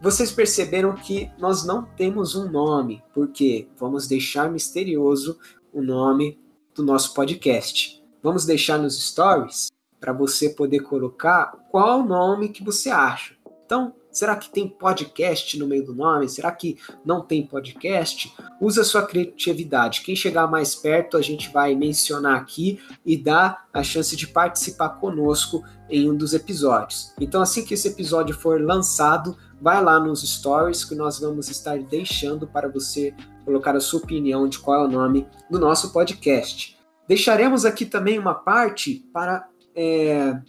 Vocês 0.01 0.31
perceberam 0.31 0.93
que 0.93 1.31
nós 1.39 1.65
não 1.65 1.83
temos 1.83 2.35
um 2.35 2.49
nome, 2.49 3.03
porque 3.13 3.67
vamos 3.77 4.07
deixar 4.07 4.51
misterioso 4.51 5.39
o 5.73 5.81
nome 5.81 6.39
do 6.75 6.83
nosso 6.83 7.13
podcast. 7.13 8.03
Vamos 8.21 8.45
deixar 8.45 8.77
nos 8.77 9.01
stories 9.01 9.67
para 9.99 10.13
você 10.13 10.49
poder 10.49 10.79
colocar 10.79 11.51
qual 11.71 12.03
nome 12.03 12.49
que 12.49 12.63
você 12.63 12.89
acha. 12.89 13.35
Então, 13.65 13.93
será 14.09 14.35
que 14.35 14.49
tem 14.49 14.67
podcast 14.67 15.59
no 15.59 15.67
meio 15.67 15.85
do 15.85 15.93
nome? 15.93 16.29
Será 16.29 16.51
que 16.51 16.77
não 17.03 17.21
tem 17.21 17.45
podcast? 17.45 18.33
Usa 18.61 18.83
sua 18.83 19.05
criatividade. 19.05 20.03
Quem 20.03 20.15
chegar 20.15 20.47
mais 20.47 20.73
perto, 20.73 21.17
a 21.17 21.21
gente 21.21 21.51
vai 21.51 21.75
mencionar 21.75 22.39
aqui 22.39 22.79
e 23.05 23.17
dar 23.17 23.67
a 23.73 23.83
chance 23.83 24.15
de 24.15 24.25
participar 24.25 24.91
conosco 25.01 25.63
em 25.89 26.09
um 26.09 26.15
dos 26.15 26.33
episódios. 26.33 27.13
Então, 27.19 27.41
assim 27.41 27.65
que 27.65 27.73
esse 27.73 27.89
episódio 27.89 28.33
for 28.33 28.61
lançado, 28.61 29.37
vai 29.61 29.83
lá 29.83 29.99
nos 29.99 30.21
stories 30.21 30.85
que 30.85 30.95
nós 30.95 31.19
vamos 31.19 31.49
estar 31.49 31.77
deixando 31.79 32.47
para 32.47 32.69
você 32.69 33.13
colocar 33.43 33.75
a 33.75 33.81
sua 33.81 33.99
opinião 33.99 34.47
de 34.47 34.59
qual 34.59 34.85
é 34.85 34.87
o 34.87 34.91
nome 34.91 35.27
do 35.49 35.59
nosso 35.59 35.91
podcast. 35.91 36.77
Deixaremos 37.07 37.65
aqui 37.65 37.85
também 37.85 38.17
uma 38.17 38.33
parte 38.33 39.05
para 39.13 39.47
é, 39.77 40.41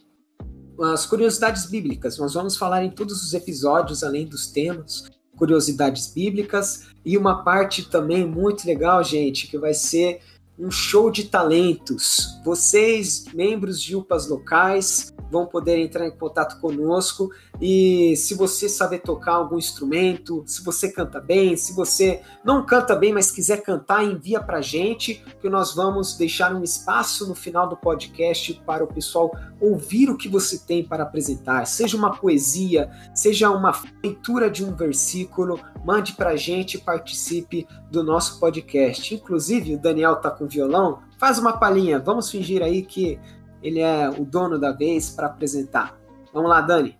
as 0.81 1.05
curiosidades 1.05 1.67
bíblicas. 1.67 2.17
Nós 2.19 2.33
vamos 2.33 2.57
falar 2.57 2.83
em 2.83 2.91
todos 2.91 3.23
os 3.23 3.35
episódios, 3.35 4.03
além 4.03 4.27
dos 4.27 4.47
temas, 4.47 5.05
curiosidades 5.37 6.13
bíblicas 6.13 6.89
e 7.05 7.17
uma 7.17 7.45
parte 7.45 7.89
também 7.89 8.27
muito 8.27 8.67
legal, 8.67 9.05
gente, 9.05 9.47
que 9.47 9.59
vai 9.59 9.75
ser 9.75 10.21
um 10.59 10.71
show 10.71 11.11
de 11.11 11.25
talentos. 11.25 12.41
Vocês, 12.45 13.27
membros 13.33 13.81
de 13.81 13.95
UPAs 13.95 14.27
locais, 14.27 15.13
vão 15.31 15.47
poder 15.47 15.79
entrar 15.79 16.07
em 16.07 16.11
contato 16.11 16.61
conosco. 16.61 17.31
E 17.61 18.15
se 18.17 18.35
você 18.35 18.69
saber 18.69 19.01
tocar 19.01 19.35
algum 19.35 19.59
instrumento, 19.59 20.43
se 20.47 20.65
você 20.65 20.91
canta 20.91 21.21
bem, 21.21 21.57
se 21.57 21.75
você 21.75 22.21
não 22.45 22.65
canta 22.65 22.95
bem, 22.95 23.13
mas 23.13 23.31
quiser 23.31 23.63
cantar, 23.63 24.05
envia 24.05 24.41
pra 24.41 24.61
gente, 24.61 25.25
que 25.41 25.49
nós 25.49 25.75
vamos 25.75 26.17
deixar 26.17 26.55
um 26.55 26.63
espaço 26.63 27.27
no 27.27 27.35
final 27.35 27.69
do 27.69 27.77
podcast 27.77 28.55
para 28.65 28.85
o 28.85 28.87
pessoal 28.87 29.31
ouvir 29.61 30.09
o 30.09 30.17
que 30.17 30.29
você 30.29 30.59
tem 30.59 30.85
para 30.85 31.03
apresentar, 31.03 31.67
seja 31.67 31.97
uma 31.97 32.17
poesia, 32.17 32.91
seja 33.15 33.51
uma 33.51 33.73
leitura 34.03 34.51
de 34.51 34.65
um 34.65 34.75
versículo, 34.75 35.61
mande 35.85 36.13
pra 36.13 36.37
gente 36.37 36.79
participe 36.79 37.67
do 37.91 38.03
nosso 38.03 38.39
podcast. 38.39 39.15
Inclusive, 39.15 39.75
o 39.75 39.79
Daniel 39.79 40.17
tá 40.17 40.31
com 40.31 40.47
violão, 40.47 41.01
faz 41.19 41.39
uma 41.39 41.59
palhinha, 41.59 41.99
vamos 41.99 42.31
fingir 42.31 42.63
aí 42.63 42.83
que 42.83 43.19
ele 43.63 43.81
é 43.81 44.09
o 44.09 44.25
dono 44.25 44.59
da 44.59 44.73
vez 44.73 45.11
para 45.11 45.27
apresentar. 45.27 45.99
Vamos 46.33 46.51
lá, 46.51 46.61
Dani. 46.61 46.97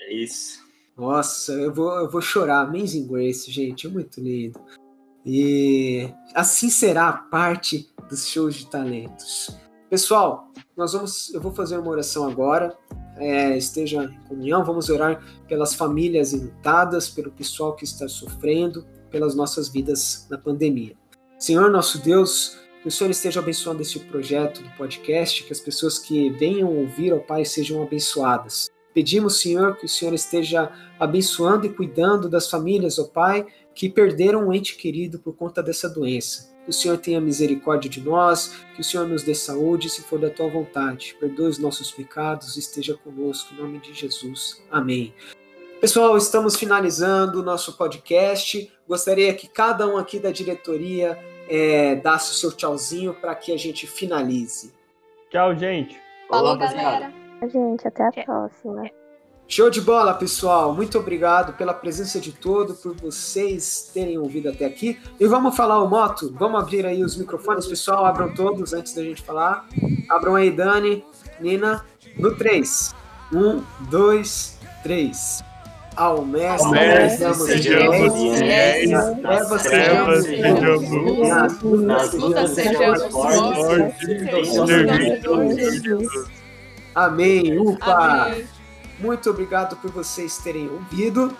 É 0.00 0.14
isso. 0.14 0.64
Nossa, 0.96 1.52
eu 1.52 1.72
vou, 1.72 1.92
eu 1.98 2.10
vou 2.10 2.22
chorar. 2.22 2.62
Amazing 2.62 3.06
Grace, 3.06 3.50
gente, 3.50 3.86
é 3.86 3.90
muito 3.90 4.20
lindo. 4.20 4.58
E 5.24 6.08
assim 6.34 6.70
será 6.70 7.08
a 7.08 7.12
parte 7.12 7.92
dos 8.08 8.26
shows 8.26 8.54
de 8.54 8.66
talentos. 8.66 9.56
Pessoal, 9.88 10.50
nós 10.76 10.92
vamos, 10.92 11.32
eu 11.32 11.40
vou 11.40 11.52
fazer 11.52 11.78
uma 11.78 11.90
oração 11.90 12.28
agora. 12.28 12.76
É, 13.16 13.56
esteja 13.56 14.04
em 14.04 14.28
comunhão, 14.28 14.64
vamos 14.64 14.90
orar 14.90 15.24
pelas 15.48 15.74
famílias 15.74 16.32
enlutadas, 16.32 17.08
pelo 17.08 17.30
pessoal 17.30 17.74
que 17.74 17.84
está 17.84 18.06
sofrendo, 18.08 18.86
pelas 19.10 19.34
nossas 19.34 19.68
vidas 19.68 20.26
na 20.28 20.36
pandemia. 20.36 20.94
Senhor, 21.38 21.70
nosso 21.70 22.02
Deus, 22.02 22.58
que 22.82 22.88
o 22.88 22.90
Senhor 22.90 23.10
esteja 23.10 23.40
abençoando 23.40 23.82
esse 23.82 23.98
projeto 24.00 24.62
do 24.62 24.70
podcast, 24.76 25.44
que 25.44 25.52
as 25.52 25.60
pessoas 25.60 25.98
que 25.98 26.30
venham 26.30 26.68
ouvir, 26.76 27.12
ó 27.12 27.18
Pai, 27.18 27.44
sejam 27.44 27.82
abençoadas. 27.82 28.68
Pedimos, 28.92 29.40
Senhor, 29.40 29.76
que 29.76 29.86
o 29.86 29.88
Senhor 29.88 30.14
esteja 30.14 30.72
abençoando 30.98 31.66
e 31.66 31.72
cuidando 31.72 32.28
das 32.28 32.50
famílias, 32.50 32.98
ó 32.98 33.04
Pai, 33.04 33.46
que 33.74 33.88
perderam 33.90 34.48
um 34.48 34.52
ente 34.52 34.76
querido 34.76 35.18
por 35.18 35.34
conta 35.34 35.62
dessa 35.62 35.88
doença. 35.88 36.55
Que 36.66 36.70
o 36.70 36.72
Senhor 36.72 36.98
tenha 36.98 37.20
misericórdia 37.20 37.88
de 37.88 38.00
nós, 38.00 38.56
que 38.74 38.80
o 38.80 38.84
Senhor 38.84 39.06
nos 39.06 39.22
dê 39.22 39.36
saúde, 39.36 39.88
se 39.88 40.02
for 40.02 40.18
da 40.18 40.28
tua 40.28 40.48
vontade. 40.48 41.16
Perdoe 41.20 41.46
os 41.46 41.58
nossos 41.58 41.92
pecados, 41.92 42.56
esteja 42.56 42.96
conosco, 42.96 43.54
em 43.54 43.56
nome 43.56 43.78
de 43.78 43.94
Jesus. 43.94 44.60
Amém. 44.68 45.14
Pessoal, 45.80 46.16
estamos 46.16 46.56
finalizando 46.56 47.40
o 47.40 47.42
nosso 47.44 47.76
podcast. 47.76 48.68
Gostaria 48.88 49.32
que 49.32 49.46
cada 49.46 49.86
um 49.86 49.96
aqui 49.96 50.18
da 50.18 50.32
diretoria 50.32 51.16
é, 51.48 51.94
desse 51.94 52.32
o 52.32 52.34
seu 52.34 52.50
tchauzinho 52.50 53.14
para 53.14 53.32
que 53.36 53.52
a 53.52 53.56
gente 53.56 53.86
finalize. 53.86 54.74
Tchau, 55.30 55.54
gente. 55.54 55.96
Falou, 56.28 56.50
Olá, 56.50 56.52
rapaziada. 56.54 57.12
galera. 57.12 57.48
Gente, 57.48 57.86
até 57.86 58.08
a 58.08 58.24
próxima. 58.24 58.90
Show 59.48 59.70
de 59.70 59.80
bola, 59.80 60.12
pessoal. 60.12 60.74
Muito 60.74 60.98
obrigado 60.98 61.52
pela 61.52 61.72
presença 61.72 62.18
de 62.18 62.32
todos, 62.32 62.80
por 62.80 62.96
vocês 62.96 63.88
terem 63.94 64.18
ouvido 64.18 64.48
até 64.48 64.64
aqui. 64.64 64.98
E 65.20 65.26
vamos 65.26 65.56
falar 65.56 65.80
o 65.82 65.88
moto? 65.88 66.34
Vamos 66.36 66.60
abrir 66.60 66.84
aí 66.84 67.04
os 67.04 67.16
microfones, 67.16 67.64
pessoal. 67.66 68.04
Abram 68.04 68.34
todos 68.34 68.72
antes 68.72 68.92
da 68.92 69.04
gente 69.04 69.22
falar. 69.22 69.64
Abram 70.10 70.34
aí, 70.34 70.50
Dani, 70.50 71.04
Nina. 71.40 71.84
No 72.18 72.34
3. 72.34 72.92
1, 73.32 73.62
2, 73.88 74.58
3. 74.82 75.44
Ao 75.94 76.24
mestre, 76.26 76.66
Ao 76.66 76.72
mestre 76.72 77.16
sejamos 77.16 77.46
sejamos 77.46 78.38
fiéis. 78.38 78.90
Nas 78.90 79.62
trevas 79.62 80.16
nas 80.16 80.24
sejamos 80.24 80.90
luz. 80.90 81.28
sejamos 81.28 81.82
Nas 81.82 82.12
lutas 82.12 82.50
sejamos 82.50 82.50
sejamos 82.50 83.02
fortes. 83.12 85.24
fortes. 85.24 85.82
Amém. 86.94 87.58
Upa! 87.58 88.26
Amém. 88.26 88.55
Muito 88.98 89.28
obrigado 89.30 89.76
por 89.76 89.90
vocês 89.90 90.38
terem 90.38 90.68
ouvido. 90.70 91.36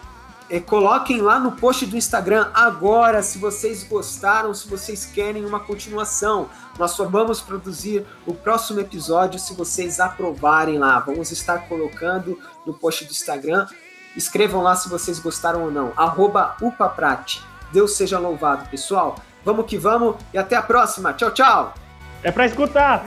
E 0.49 0.61
coloquem 0.61 1.21
lá 1.21 1.41
no 1.41 1.53
post 1.53 1.85
do 1.87 1.97
Instagram 1.97 2.51
agora 2.55 3.21
se 3.21 3.37
vocês 3.37 3.83
gostaram, 3.83 4.55
se 4.55 4.69
vocês 4.69 5.05
querem 5.05 5.45
uma 5.45 5.59
continuação. 5.59 6.49
Nós 6.79 6.93
só 6.93 7.05
vamos 7.05 7.41
produzir 7.41 8.07
o 8.25 8.33
próximo 8.33 8.79
episódio 8.79 9.41
se 9.41 9.55
vocês 9.55 9.99
aprovarem 9.99 10.79
lá. 10.79 11.01
Vamos 11.01 11.33
estar 11.33 11.67
colocando 11.69 12.39
no 12.65 12.73
post 12.73 13.05
do 13.05 13.11
Instagram. 13.11 13.67
Escrevam 14.17 14.63
lá 14.63 14.77
se 14.77 14.89
vocês 14.89 15.19
gostaram 15.19 15.65
ou 15.65 15.71
não. 15.71 15.93
Arroba 15.97 16.57
UpaPrate. 16.63 17.43
Deus 17.73 17.97
seja 17.97 18.19
louvado, 18.19 18.69
pessoal. 18.71 19.17
Vamos 19.45 19.67
que 19.67 19.77
vamos 19.77 20.15
e 20.33 20.39
até 20.39 20.55
a 20.55 20.63
próxima. 20.63 21.13
Tchau, 21.13 21.33
tchau! 21.33 21.75
É 22.23 22.31
pra 22.31 22.47
escutar. 22.47 23.05